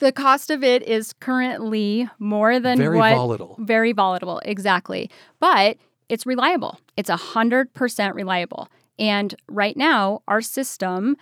[0.00, 3.56] the cost of it is currently more than Very what volatile.
[3.60, 5.78] very volatile exactly but
[6.10, 11.16] it's reliable it's 100% reliable And right now, our system,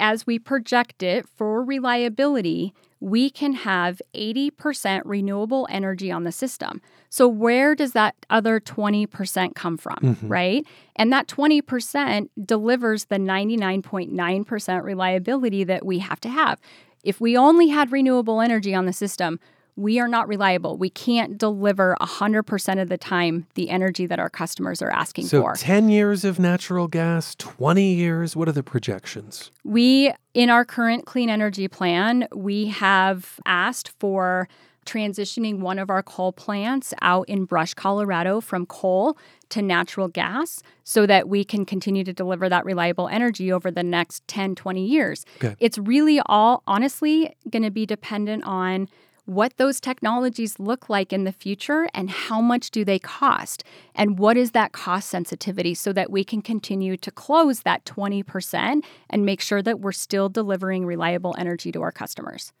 [0.00, 6.82] as we project it for reliability, we can have 80% renewable energy on the system.
[7.08, 10.28] So, where does that other 20% come from, mm-hmm.
[10.28, 10.66] right?
[10.96, 16.60] And that 20% delivers the 99.9% reliability that we have to have.
[17.02, 19.40] If we only had renewable energy on the system,
[19.80, 20.76] we are not reliable.
[20.76, 25.42] We can't deliver 100% of the time the energy that our customers are asking so
[25.42, 25.56] for.
[25.56, 29.50] So 10 years of natural gas, 20 years, what are the projections?
[29.64, 34.48] We in our current clean energy plan, we have asked for
[34.86, 39.16] transitioning one of our coal plants out in Brush, Colorado from coal
[39.50, 43.82] to natural gas so that we can continue to deliver that reliable energy over the
[43.82, 45.24] next 10, 20 years.
[45.36, 45.54] Okay.
[45.58, 48.88] It's really all honestly going to be dependent on
[49.30, 53.62] what those technologies look like in the future and how much do they cost
[53.94, 58.82] and what is that cost sensitivity so that we can continue to close that 20%
[59.08, 62.52] and make sure that we're still delivering reliable energy to our customers.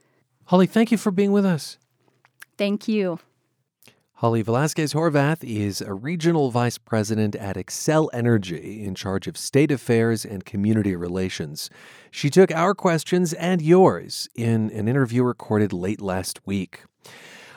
[0.44, 1.76] Holly, thank you for being with us.
[2.56, 3.18] Thank you.
[4.20, 9.70] Holly Velasquez Horvath is a regional vice president at Xcel Energy in charge of state
[9.70, 11.70] affairs and community relations.
[12.10, 16.84] She took our questions and yours in an interview recorded late last week.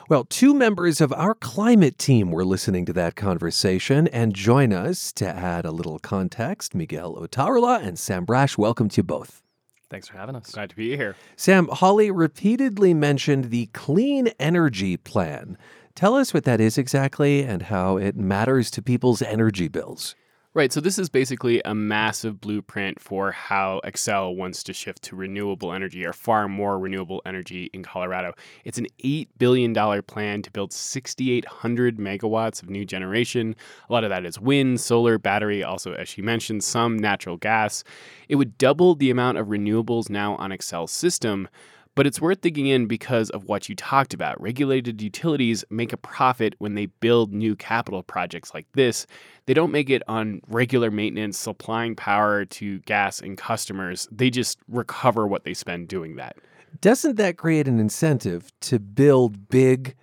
[0.08, 5.12] Well, two members of our climate team were listening to that conversation and join us
[5.16, 6.74] to add a little context.
[6.74, 9.42] Miguel Otarola and Sam Brasch, welcome to you both.
[9.90, 10.50] Thanks for having us.
[10.50, 11.14] Glad to be here.
[11.36, 15.58] Sam, Holly repeatedly mentioned the Clean Energy Plan.
[15.94, 20.16] Tell us what that is exactly and how it matters to people's energy bills.
[20.52, 20.72] Right.
[20.72, 25.72] So, this is basically a massive blueprint for how Xcel wants to shift to renewable
[25.72, 28.34] energy or far more renewable energy in Colorado.
[28.64, 33.56] It's an $8 billion plan to build 6,800 megawatts of new generation.
[33.88, 37.82] A lot of that is wind, solar, battery, also, as she mentioned, some natural gas.
[38.28, 41.48] It would double the amount of renewables now on Xcel's system.
[41.96, 44.40] But it's worth digging in because of what you talked about.
[44.40, 49.06] Regulated utilities make a profit when they build new capital projects like this.
[49.46, 54.08] They don't make it on regular maintenance, supplying power to gas and customers.
[54.10, 56.36] They just recover what they spend doing that.
[56.80, 59.94] Doesn't that create an incentive to build big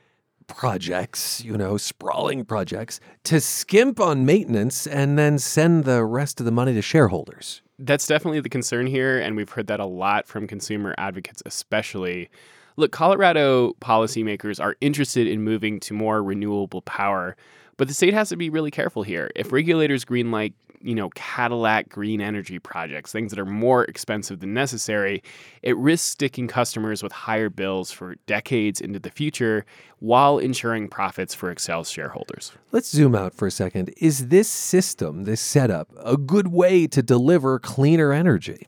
[0.47, 6.45] projects, you know, sprawling projects, to skimp on maintenance and then send the rest of
[6.45, 7.62] the money to shareholders?
[7.82, 12.30] That's definitely the concern here, and we've heard that a lot from consumer advocates, especially.
[12.78, 17.36] Look, Colorado policymakers are interested in moving to more renewable power,
[17.78, 19.32] but the state has to be really careful here.
[19.36, 24.54] If regulators greenlight you know, Cadillac green energy projects, things that are more expensive than
[24.54, 25.24] necessary,
[25.62, 29.65] it risks sticking customers with higher bills for decades into the future
[30.00, 32.52] while ensuring profits for Xcel's shareholders.
[32.72, 33.94] Let's zoom out for a second.
[33.98, 38.67] Is this system, this setup, a good way to deliver cleaner energy?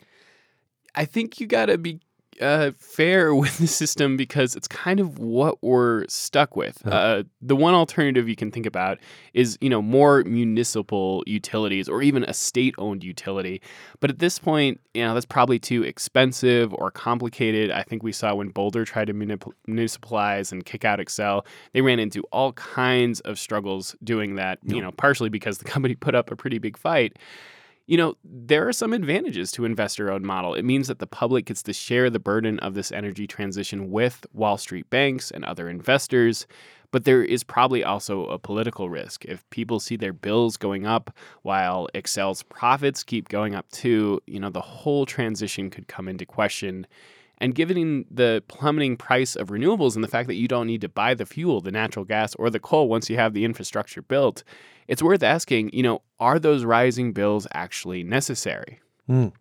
[0.96, 2.00] I think you got to be
[2.42, 6.86] uh, fair with the system because it's kind of what we're stuck with.
[6.86, 9.00] Uh, the one alternative you can think about
[9.34, 13.62] is, you know, more municipal utilities or even a state-owned utility.
[14.00, 17.72] But at this point, you know, that's probably too expensive or complicated.
[17.72, 22.00] I think we saw when Boulder tried to municipalize and kick out Xcel, they ran
[22.00, 24.60] into all kinds of struggles doing that.
[24.64, 27.18] You know, partially because the company put up a pretty big fight
[27.86, 30.54] you know, there are some advantages to investor owned model.
[30.54, 34.26] It means that the public gets to share the burden of this energy transition with
[34.34, 36.48] Wall Street banks and other investors.
[36.92, 39.26] But there is probably also a political risk.
[39.26, 44.40] If people see their bills going up while Xcel's profits keep going up too, you
[44.40, 46.86] know, the whole transition could come into question.
[47.44, 50.88] And given the plummeting price of renewables and the fact that you don't need to
[50.90, 54.44] buy the fuel, the natural gas, or the coal once you have the infrastructure built,
[54.88, 58.80] it's worth asking, you know, are those rising bills actually necessary?
[59.10, 59.34] Mm.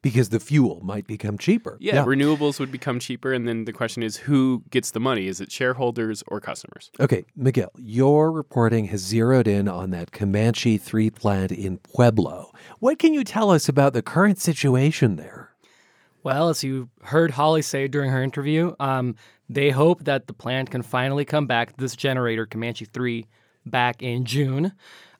[0.00, 1.76] Because the fuel might become cheaper.
[1.78, 3.34] Yeah, yeah, renewables would become cheaper.
[3.34, 5.28] And then the question is who gets the money?
[5.28, 6.90] Is it shareholders or customers?
[6.98, 12.50] Okay, Miguel, your reporting has zeroed in on that Comanche 3 plant in Pueblo.
[12.78, 15.51] What can you tell us about the current situation there?
[16.22, 19.16] Well, as you heard Holly say during her interview, um,
[19.48, 23.26] they hope that the plant can finally come back, this generator, Comanche 3,
[23.66, 24.72] back in June.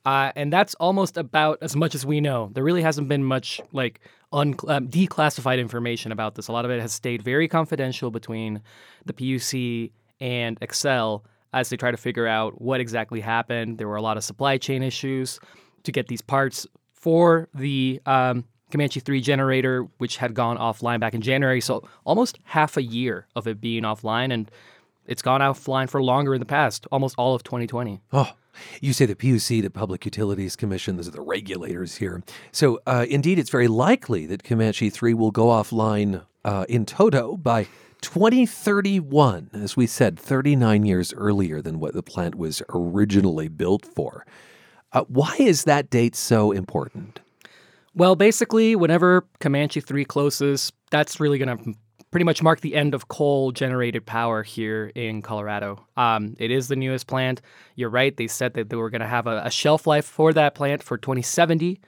[0.05, 2.49] Uh, and that's almost about as much as we know.
[2.53, 3.99] There really hasn't been much like
[4.31, 6.47] un- um, declassified information about this.
[6.47, 8.61] A lot of it has stayed very confidential between
[9.05, 11.23] the PUC and Xcel
[11.53, 13.77] as they try to figure out what exactly happened.
[13.77, 15.39] There were a lot of supply chain issues
[15.83, 21.13] to get these parts for the um, Comanche 3 generator, which had gone offline back
[21.13, 21.61] in January.
[21.61, 24.33] So almost half a year of it being offline.
[24.33, 24.49] And
[25.05, 28.01] it's gone offline for longer in the past, almost all of 2020.
[28.11, 28.31] Oh,
[28.81, 32.23] you say the PUC, the Public Utilities Commission, those are the regulators here.
[32.51, 37.37] So, uh, indeed, it's very likely that Comanche 3 will go offline uh, in toto
[37.37, 37.67] by
[38.01, 44.25] 2031, as we said, 39 years earlier than what the plant was originally built for.
[44.91, 47.21] Uh, why is that date so important?
[47.95, 51.73] Well, basically, whenever Comanche 3 closes, that's really going to
[52.09, 55.83] pretty much mark the end of coal generated power here in Colorado.
[55.97, 57.41] Um, it is the newest plant.
[57.75, 58.15] You're right.
[58.15, 60.83] They said that they were going to have a, a, shelf life for that plant
[60.83, 61.81] for 2070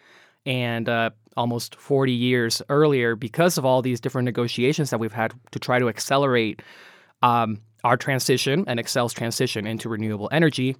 [0.47, 5.33] and uh, almost 40 years earlier because of all these different negotiations that we've had
[5.51, 6.61] to try to accelerate
[7.21, 10.75] um, our transition and Xcel's transition into renewable energy.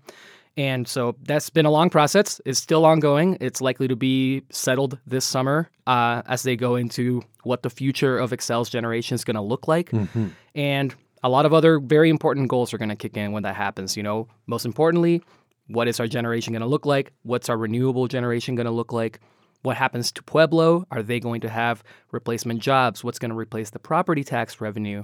[0.58, 2.40] And so that's been a long process.
[2.46, 3.38] It's still ongoing.
[3.42, 8.18] It's likely to be settled this summer uh, as they go into what the future
[8.18, 9.92] of Xcel's generation is going to look like.
[9.92, 10.28] Mm-hmm.
[10.56, 13.56] And a lot of other very important goals are going to kick in when that
[13.56, 13.98] happens.
[13.98, 15.22] You know, most importantly,
[15.68, 17.12] what is our generation going to look like?
[17.24, 19.20] What's our renewable generation going to look like?
[19.64, 20.86] What happens to Pueblo?
[20.92, 23.04] Are they going to have replacement jobs?
[23.04, 25.04] What's going to replace the property tax revenue?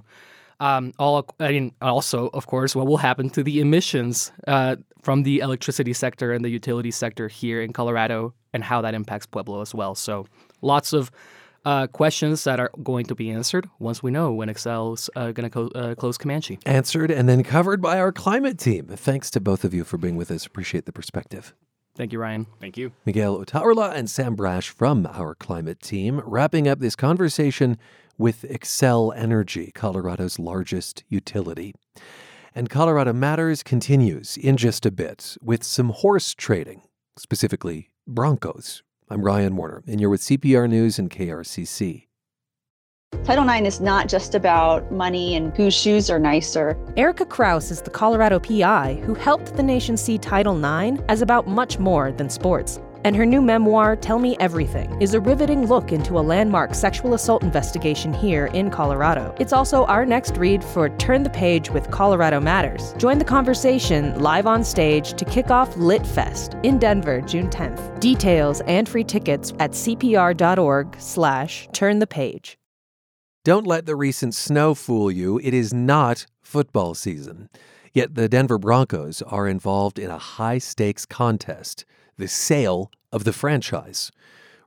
[0.59, 5.23] Um, all, I mean, also, of course, what will happen to the emissions uh, from
[5.23, 9.61] the electricity sector and the utility sector here in Colorado and how that impacts Pueblo
[9.61, 9.95] as well.
[9.95, 10.27] So,
[10.61, 11.11] lots of
[11.65, 15.49] uh, questions that are going to be answered once we know when Xcel's uh, going
[15.49, 16.59] to co- uh, close Comanche.
[16.65, 18.87] Answered and then covered by our climate team.
[18.87, 20.45] Thanks to both of you for being with us.
[20.45, 21.53] Appreciate the perspective.
[21.95, 22.47] Thank you, Ryan.
[22.59, 22.93] Thank you.
[23.05, 27.77] Miguel Otarola and Sam Brasch from our climate team, wrapping up this conversation
[28.17, 31.75] with Xcel Energy, Colorado's largest utility.
[32.53, 36.81] And Colorado Matters continues in just a bit with some horse trading,
[37.17, 38.83] specifically Broncos.
[39.09, 42.07] I'm Ryan Warner, and you're with CPR News and KRCC.
[43.23, 46.77] Title IX is not just about money and whose shoes are nicer.
[46.97, 51.47] Erika Krouse is the Colorado PI who helped the nation see Title IX as about
[51.47, 52.81] much more than sports.
[53.03, 57.13] And her new memoir, Tell Me Everything, is a riveting look into a landmark sexual
[57.13, 59.35] assault investigation here in Colorado.
[59.39, 62.93] It's also our next read for Turn the Page with Colorado Matters.
[62.97, 67.99] Join the conversation live on stage to kick off Lit Fest in Denver, June 10th.
[67.99, 72.57] Details and free tickets at cpr.org slash turn the page.
[73.43, 75.39] Don't let the recent snow fool you.
[75.39, 77.49] It is not football season.
[77.91, 81.83] Yet the Denver Broncos are involved in a high stakes contest
[82.21, 84.11] the sale of the franchise.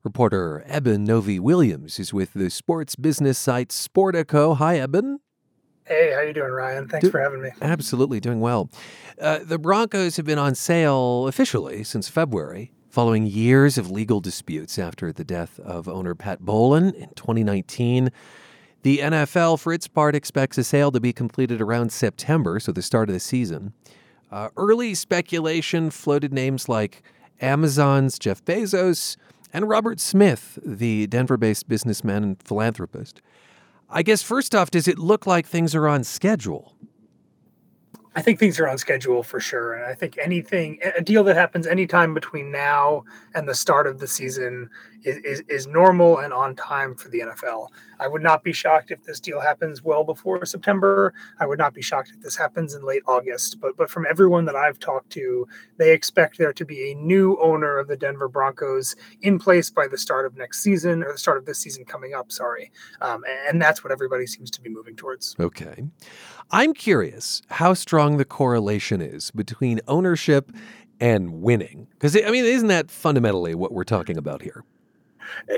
[0.02, 4.56] Reporter Eben Novy Williams is with the sports business site Sportico.
[4.56, 5.20] Hi, Eben.
[5.86, 6.88] Hey, how you doing, Ryan?
[6.88, 7.50] Thanks Do- for having me.
[7.62, 8.70] Absolutely, doing well.
[9.20, 14.76] Uh, the Broncos have been on sale officially since February, following years of legal disputes
[14.76, 18.10] after the death of owner Pat Bowlen in 2019.
[18.82, 22.82] The NFL, for its part, expects a sale to be completed around September, so the
[22.82, 23.74] start of the season.
[24.32, 27.02] Uh, early speculation floated names like
[27.40, 29.16] Amazon's Jeff Bezos,
[29.52, 33.20] and Robert Smith, the Denver based businessman and philanthropist.
[33.88, 36.74] I guess first off, does it look like things are on schedule?
[38.16, 39.74] I think things are on schedule for sure.
[39.74, 43.04] And I think anything, a deal that happens anytime between now
[43.34, 44.70] and the start of the season
[45.02, 47.68] is, is, is, normal and on time for the NFL.
[48.00, 51.12] I would not be shocked if this deal happens well before September.
[51.40, 53.60] I would not be shocked if this happens in late August.
[53.60, 55.46] But but from everyone that I've talked to,
[55.76, 59.86] they expect there to be a new owner of the Denver Broncos in place by
[59.86, 62.32] the start of next season or the start of this season coming up.
[62.32, 65.36] Sorry, um, and that's what everybody seems to be moving towards.
[65.38, 65.84] Okay,
[66.50, 70.52] I'm curious how strong the correlation is between ownership
[71.00, 74.64] and winning because I mean, isn't that fundamentally what we're talking about here?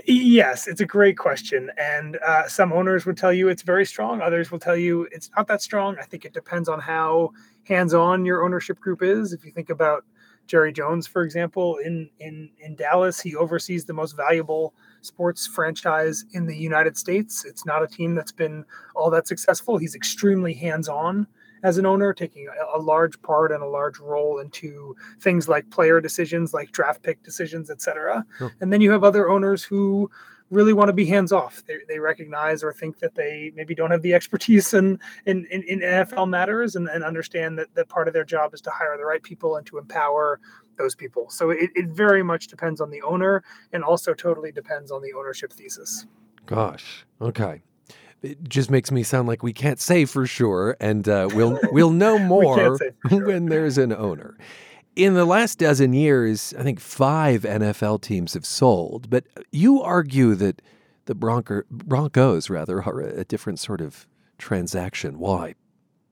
[0.07, 1.71] Yes, it's a great question.
[1.77, 4.21] And uh, some owners would tell you it's very strong.
[4.21, 5.97] Others will tell you it's not that strong.
[5.99, 7.33] I think it depends on how
[7.65, 9.33] hands on your ownership group is.
[9.33, 10.05] If you think about
[10.47, 16.25] Jerry Jones, for example, in, in, in Dallas, he oversees the most valuable sports franchise
[16.33, 17.45] in the United States.
[17.45, 19.79] It's not a team that's been all that successful.
[19.79, 21.27] He's extremely hands on
[21.63, 25.69] as an owner, taking a, a, large part and a large role into things like
[25.71, 28.25] player decisions, like draft pick decisions, etc.
[28.39, 28.53] Sure.
[28.61, 30.11] And then you have other owners who
[30.51, 31.63] really want to be hands off.
[31.67, 35.63] They, they recognize or think that they maybe don't have the expertise in in, in,
[35.65, 38.97] in NFL matters and, and understand that, that part of their job is to hire
[38.97, 40.41] the right people and to empower
[40.77, 41.31] those people.
[41.31, 45.13] So it, it very much depends on the owner and also totally depends on the
[45.13, 46.07] ownership thesis.
[46.47, 47.05] Gosh.
[47.21, 47.63] Okay
[48.23, 51.91] it just makes me sound like we can't say for sure, and uh, we'll we'll
[51.91, 53.27] know more sure.
[53.27, 54.37] when there's an owner.
[54.95, 60.35] In the last dozen years, I think five NFL teams have sold, but you argue
[60.37, 60.63] that
[61.05, 64.07] the Bronco, Broncos rather are a different sort of
[64.39, 65.19] transaction.
[65.19, 65.55] Why?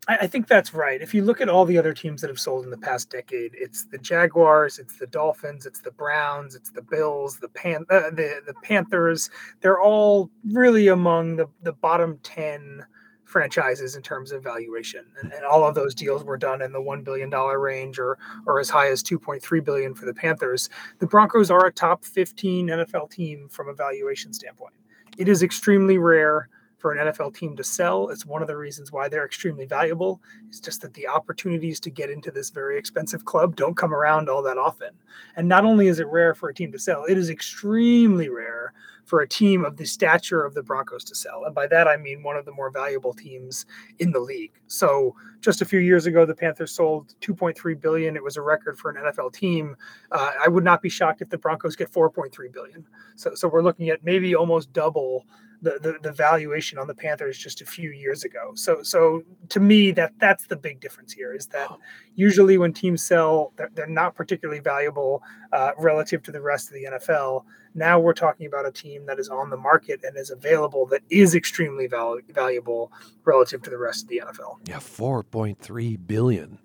[0.06, 1.00] I, think that's right.
[1.00, 3.52] If you look at all the other teams that have sold in the past decade,
[3.54, 8.10] it's the Jaguars, it's the Dolphins, it's the Browns, it's the Bills, the Pan, uh,
[8.10, 9.30] the the Panthers.
[9.60, 12.84] They're all really among the the bottom ten
[13.24, 16.82] franchises in terms of valuation, and, and all of those deals were done in the
[16.82, 20.14] one billion dollar range, or or as high as two point three billion for the
[20.14, 20.68] Panthers.
[20.98, 24.74] The Broncos are a top fifteen NFL team from a valuation standpoint.
[25.16, 26.48] It is extremely rare
[26.84, 28.10] for an NFL team to sell.
[28.10, 30.20] It's one of the reasons why they're extremely valuable.
[30.48, 34.28] It's just that the opportunities to get into this very expensive club don't come around
[34.28, 34.90] all that often.
[35.34, 38.74] And not only is it rare for a team to sell, it is extremely rare
[39.06, 41.44] for a team of the stature of the Broncos to sell.
[41.46, 43.64] And by that, I mean one of the more valuable teams
[43.98, 44.52] in the league.
[44.66, 48.14] So just a few years ago, the Panthers sold 2.3 billion.
[48.14, 49.74] It was a record for an NFL team.
[50.12, 52.86] Uh, I would not be shocked if the Broncos get 4.3 billion.
[53.16, 55.24] So, so we're looking at maybe almost double
[55.64, 58.52] the, the, the valuation on the Panthers just a few years ago.
[58.54, 61.70] So so to me that that's the big difference here is that
[62.14, 66.74] usually when teams sell they're, they're not particularly valuable uh, relative to the rest of
[66.74, 67.44] the NFL.
[67.74, 71.02] Now we're talking about a team that is on the market and is available that
[71.10, 72.92] is extremely val- valuable
[73.24, 74.58] relative to the rest of the NFL.
[74.68, 76.58] Yeah, 4.3 billion.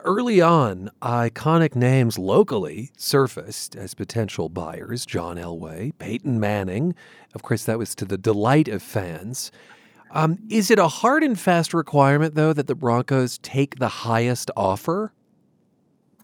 [0.00, 5.06] Early on, iconic names locally surfaced as potential buyers.
[5.06, 6.94] John Elway, Peyton Manning.
[7.34, 9.52] Of course, that was to the delight of fans.
[10.10, 14.50] Um, is it a hard and fast requirement, though, that the Broncos take the highest
[14.56, 15.12] offer?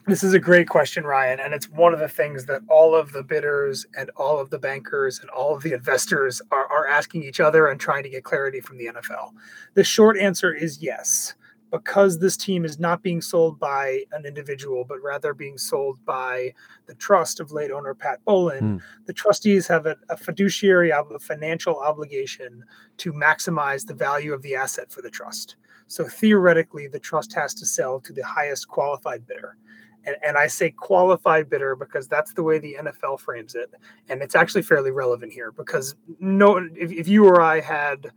[0.07, 1.39] This is a great question, Ryan.
[1.39, 4.59] And it's one of the things that all of the bidders and all of the
[4.59, 8.25] bankers and all of the investors are, are asking each other and trying to get
[8.25, 9.31] clarity from the NFL.
[9.75, 11.35] The short answer is yes.
[11.71, 16.53] Because this team is not being sold by an individual, but rather being sold by
[16.87, 18.83] the trust of late owner Pat Bowlen, mm.
[19.07, 22.63] the trustees have a, a fiduciary, a financial obligation
[22.99, 25.57] to maximize the value of the asset for the trust.
[25.87, 29.57] So theoretically, the trust has to sell to the highest qualified bidder
[30.05, 33.73] and, and I say qualified bidder because that's the way the NFL frames it,
[34.09, 38.11] and it's actually fairly relevant here because no, if, if you or I had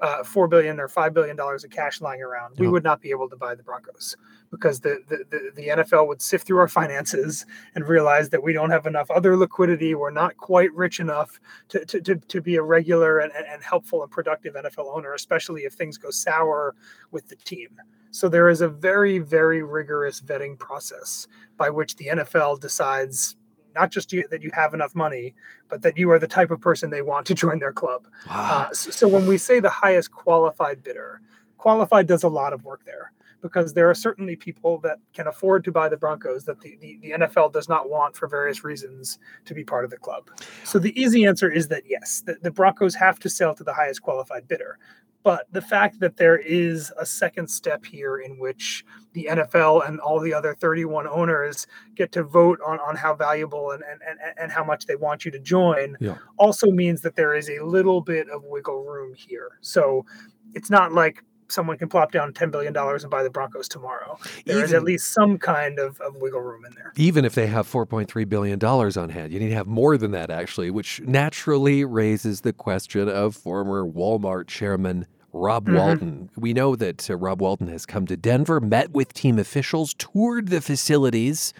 [0.00, 3.10] uh, four billion or five billion dollars of cash lying around, we would not be
[3.10, 4.16] able to buy the Broncos
[4.50, 7.44] because the, the, the the NFL would sift through our finances
[7.74, 9.94] and realize that we don't have enough other liquidity.
[9.94, 11.40] We're not quite rich enough
[11.70, 15.62] to to, to, to be a regular and, and helpful and productive NFL owner, especially
[15.62, 16.74] if things go sour
[17.10, 17.70] with the team.
[18.10, 21.26] So there is a very, very rigorous vetting process
[21.56, 23.36] by which the NFL decides
[23.78, 25.34] not just you, that you have enough money,
[25.68, 28.06] but that you are the type of person they want to join their club.
[28.28, 28.68] Wow.
[28.70, 31.20] Uh, so, so when we say the highest qualified bidder,
[31.58, 35.62] qualified does a lot of work there because there are certainly people that can afford
[35.64, 39.20] to buy the Broncos that the, the, the, NFL does not want for various reasons
[39.44, 40.28] to be part of the club.
[40.64, 43.72] So the easy answer is that yes, the, the Broncos have to sell to the
[43.72, 44.78] highest qualified bidder.
[45.22, 50.00] But the fact that there is a second step here in which the NFL and
[50.00, 51.66] all the other 31 owners
[51.96, 55.24] get to vote on, on how valuable and, and, and, and how much they want
[55.24, 56.16] you to join yeah.
[56.38, 59.58] also means that there is a little bit of wiggle room here.
[59.60, 60.06] So
[60.54, 64.18] it's not like someone can plop down $10 billion and buy the Broncos tomorrow.
[64.44, 66.92] There even, is at least some kind of, of wiggle room in there.
[66.96, 70.30] Even if they have $4.3 billion on hand, you need to have more than that,
[70.30, 75.76] actually, which naturally raises the question of former Walmart chairman Rob mm-hmm.
[75.76, 76.30] Walton.
[76.36, 80.48] We know that uh, Rob Walton has come to Denver, met with team officials, toured
[80.48, 81.52] the facilities.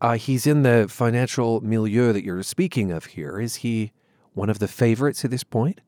[0.00, 3.40] Uh, he's in the financial milieu that you're speaking of here.
[3.40, 3.92] Is he
[4.34, 5.80] one of the favorites at this point?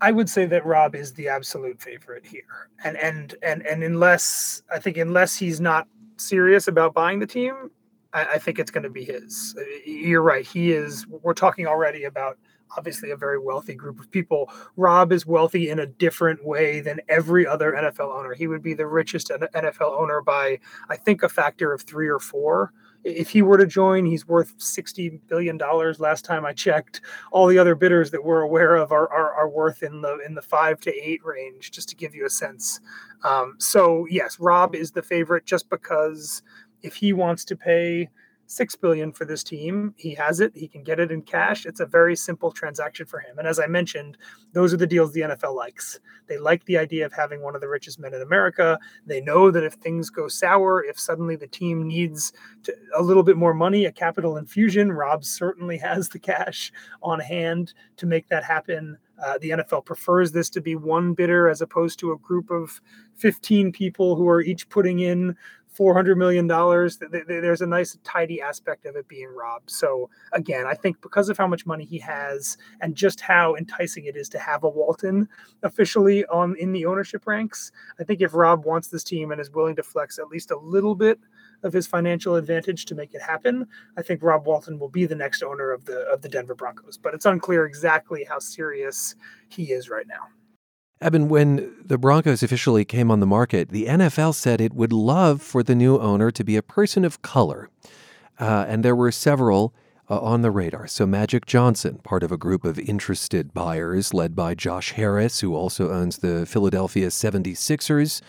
[0.00, 4.62] I would say that Rob is the absolute favorite here, and and and and unless
[4.72, 7.70] I think unless he's not serious about buying the team,
[8.14, 9.54] I, I think it's going to be his.
[9.84, 10.46] You're right.
[10.46, 11.06] He is.
[11.06, 12.38] We're talking already about
[12.76, 14.50] obviously a very wealthy group of people.
[14.76, 18.32] Rob is wealthy in a different way than every other NFL owner.
[18.32, 20.58] He would be the richest NFL owner by,
[20.88, 22.72] I think, a factor of three or four.
[23.04, 25.58] If he were to join, he's worth $60 billion
[25.98, 27.02] last time I checked.
[27.32, 30.34] All the other bidders that we're aware of are, are, are worth in the in
[30.34, 32.80] the five to eight range, just to give you a sense.
[33.22, 36.42] Um, so yes, Rob is the favorite just because
[36.82, 38.08] if he wants to pay–
[38.46, 39.94] six billion for this team.
[39.96, 40.52] He has it.
[40.54, 41.66] He can get it in cash.
[41.66, 43.38] It's a very simple transaction for him.
[43.38, 44.16] And as I mentioned,
[44.52, 45.98] those are the deals the NFL likes.
[46.26, 48.78] They like the idea of having one of the richest men in America.
[49.06, 52.32] They know that if things go sour, if suddenly the team needs
[52.64, 56.72] to, a little bit more money, a capital infusion, Rob certainly has the cash
[57.02, 58.98] on hand to make that happen.
[59.22, 62.80] Uh, the NFL prefers this to be one bidder as opposed to a group of
[63.16, 65.36] 15 people who are each putting in
[65.74, 69.70] 400 million dollars there's a nice tidy aspect of it being robbed.
[69.70, 74.04] So again i think because of how much money he has and just how enticing
[74.04, 75.28] it is to have a walton
[75.62, 79.50] officially on in the ownership ranks i think if rob wants this team and is
[79.50, 81.18] willing to flex at least a little bit
[81.62, 83.66] of his financial advantage to make it happen
[83.96, 86.96] i think rob walton will be the next owner of the of the denver broncos.
[86.96, 89.14] But it's unclear exactly how serious
[89.48, 90.28] he is right now
[91.04, 95.42] Eben, when the Broncos officially came on the market, the NFL said it would love
[95.42, 97.68] for the new owner to be a person of color.
[98.40, 99.74] Uh, and there were several
[100.08, 100.86] uh, on the radar.
[100.86, 105.54] So, Magic Johnson, part of a group of interested buyers led by Josh Harris, who
[105.54, 108.22] also owns the Philadelphia 76ers.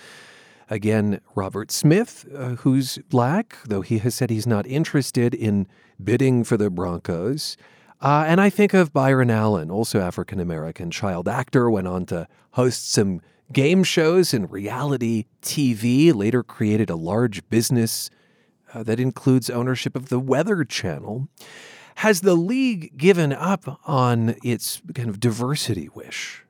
[0.69, 5.65] Again, Robert Smith, uh, who's black, though he has said he's not interested in
[6.03, 7.55] bidding for the Broncos.
[8.01, 12.27] Uh, and I think of Byron Allen, also African American child actor, went on to
[12.51, 13.21] host some
[13.51, 18.09] game shows and reality TV, later created a large business
[18.73, 21.27] uh, that includes ownership of the Weather Channel.
[21.95, 26.44] Has the league given up on its kind of diversity wish?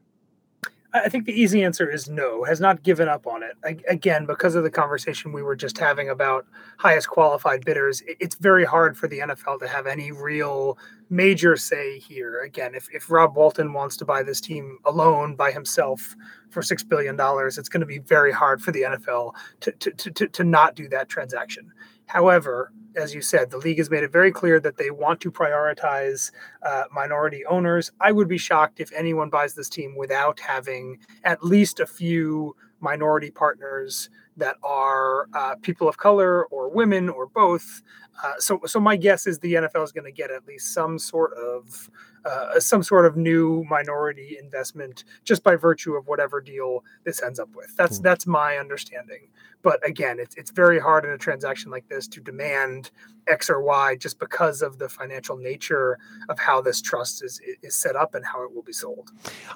[1.04, 3.58] I think the easy answer is no, has not given up on it.
[3.90, 6.46] Again, because of the conversation we were just having about
[6.78, 10.78] highest qualified bidders, it's very hard for the NFL to have any real
[11.10, 12.42] major say here.
[12.44, 16.16] Again, if, if Rob Walton wants to buy this team alone by himself
[16.50, 20.28] for $6 billion, it's going to be very hard for the NFL to, to, to,
[20.28, 21.74] to not do that transaction.
[22.08, 25.32] However, as you said, the league has made it very clear that they want to
[25.32, 26.32] prioritize
[26.64, 27.92] uh, minority owners.
[28.00, 32.56] I would be shocked if anyone buys this team without having at least a few
[32.80, 37.82] minority partners that are uh, people of color or women or both.
[38.24, 40.98] Uh, so, so my guess is the NFL is going to get at least some
[40.98, 41.90] sort of
[42.26, 47.40] uh, some sort of new minority investment just by virtue of whatever deal this ends
[47.40, 47.76] up with.
[47.76, 48.04] That's mm.
[48.04, 49.28] that's my understanding.
[49.62, 52.92] But again, it's it's very hard in a transaction like this to demand
[53.28, 57.76] X or Y just because of the financial nature of how this trust is is
[57.76, 59.12] set up and how it will be sold.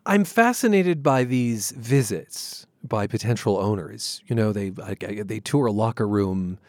[0.05, 4.21] I'm fascinated by these visits by potential owners.
[4.27, 6.59] You know, they uh, they tour a locker room,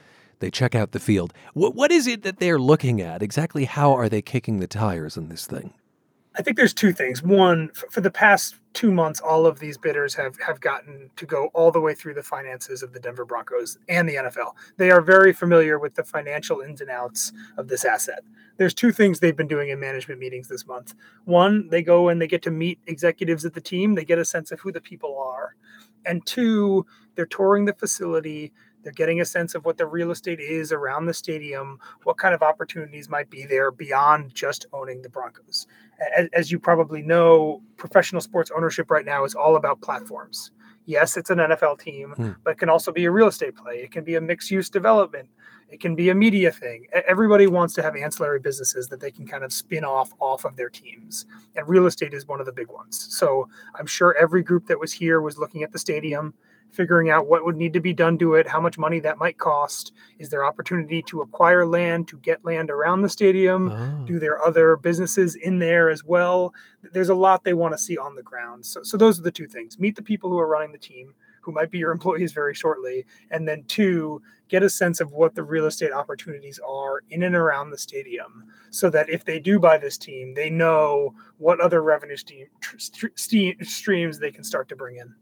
[0.40, 1.32] they check out the field.
[1.54, 3.22] What what is it that they're looking at?
[3.22, 5.74] Exactly how are they kicking the tires on this thing?
[6.36, 7.22] I think there's two things.
[7.22, 11.50] One, for the past two months, all of these bidders have have gotten to go
[11.54, 14.52] all the way through the finances of the Denver Broncos and the NFL.
[14.76, 18.20] They are very familiar with the financial ins and outs of this asset.
[18.58, 20.94] There's two things they've been doing in management meetings this month.
[21.24, 23.94] One, they go and they get to meet executives at the team.
[23.94, 25.56] They get a sense of who the people are
[26.06, 28.52] and two, they're touring the facility.
[28.82, 32.34] They're getting a sense of what the real estate is around the stadium, what kind
[32.34, 35.66] of opportunities might be there beyond just owning the Broncos.
[36.16, 40.50] As, as you probably know, professional sports ownership right now is all about platforms.
[40.86, 42.30] Yes, it's an NFL team, hmm.
[42.42, 43.76] but it can also be a real estate play.
[43.76, 45.28] It can be a mixed use development.
[45.70, 46.86] It can be a media thing.
[47.06, 50.56] Everybody wants to have ancillary businesses that they can kind of spin off off of
[50.56, 51.26] their teams.
[51.54, 53.06] And real estate is one of the big ones.
[53.10, 56.34] So I'm sure every group that was here was looking at the stadium,
[56.72, 59.38] figuring out what would need to be done to it, how much money that might
[59.38, 59.92] cost.
[60.18, 63.70] Is there opportunity to acquire land, to get land around the stadium?
[63.70, 64.06] Oh.
[64.06, 66.52] Do there other businesses in there as well?
[66.92, 68.66] There's a lot they want to see on the ground.
[68.66, 69.78] So, so those are the two things.
[69.78, 73.06] Meet the people who are running the team who might be your employees very shortly.
[73.30, 77.34] And then two, get a sense of what the real estate opportunities are in and
[77.34, 81.82] around the stadium so that if they do buy this team, they know what other
[81.82, 85.14] revenue steam, st- streams they can start to bring in.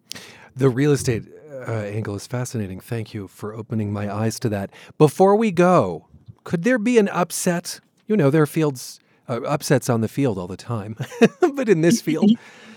[0.56, 2.80] The real estate uh, angle is fascinating.
[2.80, 4.70] Thank you for opening my eyes to that.
[4.96, 6.08] Before we go,
[6.44, 7.80] could there be an upset?
[8.06, 8.98] You know, there are fields,
[9.28, 10.96] uh, upsets on the field all the time,
[11.54, 12.30] but in this field,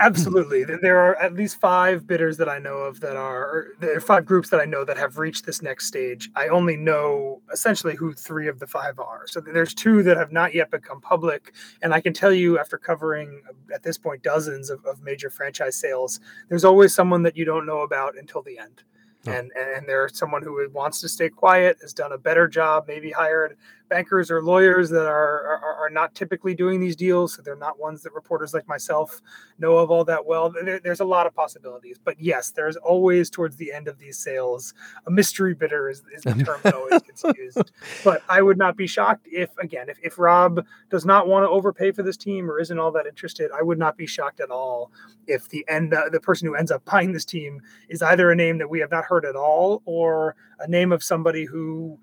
[0.00, 0.64] Absolutely.
[0.64, 4.24] There are at least five bidders that I know of that are, there are five
[4.24, 6.30] groups that I know that have reached this next stage.
[6.34, 9.26] I only know essentially who three of the five are.
[9.26, 11.52] So there's two that have not yet become public.
[11.82, 15.28] And I can tell you, after covering uh, at this point dozens of, of major
[15.28, 18.82] franchise sales, there's always someone that you don't know about until the end.
[19.26, 19.32] Oh.
[19.32, 23.10] And, and there's someone who wants to stay quiet, has done a better job, maybe
[23.10, 23.56] hired
[23.88, 27.34] bankers or lawyers that are, are, are not typically doing these deals.
[27.34, 29.20] So they're not ones that reporters like myself
[29.58, 30.50] know of all that well.
[30.50, 34.18] There, there's a lot of possibilities, but yes, there's always towards the end of these
[34.18, 34.74] sales
[35.06, 37.72] a mystery bidder is, is the term that always gets used.
[38.04, 41.48] But I would not be shocked if again if, if Rob does not want to
[41.48, 43.50] overpay for this team or isn't all that interested.
[43.56, 44.92] I would not be shocked at all
[45.26, 48.36] if the end uh, the person who ends up buying this team is either a
[48.36, 51.98] name that we have not heard at all or a name of somebody who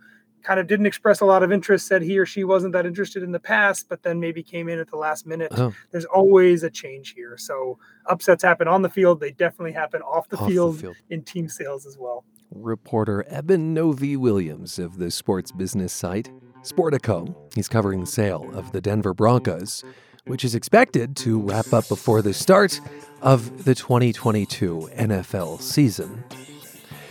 [0.45, 3.23] kind of didn't express a lot of interest, said he or she wasn't that interested
[3.23, 5.51] in the past, but then maybe came in at the last minute.
[5.57, 5.73] Oh.
[5.91, 7.35] There's always a change here.
[7.37, 9.19] So upsets happen on the field.
[9.19, 10.95] They definitely happen off the, Off the field, field.
[11.09, 12.23] in team sales as well.
[12.51, 16.29] Reporter Eben Novy Williams of the sports business site
[16.61, 17.35] Sportico.
[17.55, 19.83] He's covering the sale of the Denver Broncos,
[20.25, 22.79] which is expected to wrap up before the start
[23.21, 26.23] of the 2022 NFL season.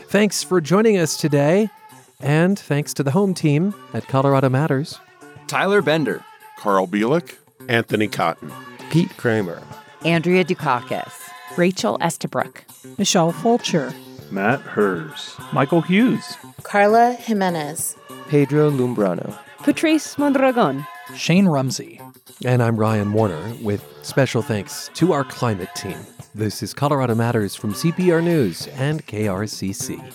[0.09, 1.69] Thanks for joining us today,
[2.21, 4.99] and thanks to the home team at Colorado Matters.
[5.47, 6.25] Tyler Bender,
[6.59, 7.37] Carl Bialik,
[7.69, 8.53] Anthony Cotton,
[8.91, 9.63] Pete Kramer,
[10.05, 11.13] Andrea Dukakis,
[11.57, 12.65] Rachel Estabrook,
[12.99, 13.93] Michelle Fulcher,
[14.31, 17.97] Matt Herz, Michael Hughes, Carla Jimenez,
[18.29, 22.01] Pedro Lumbrano, Patrice Mondragon, Shane Rumsey.
[22.45, 25.99] And I'm Ryan Warner with special thanks to our climate team.
[26.35, 30.15] This is Colorado Matters from CPR News and KRCC.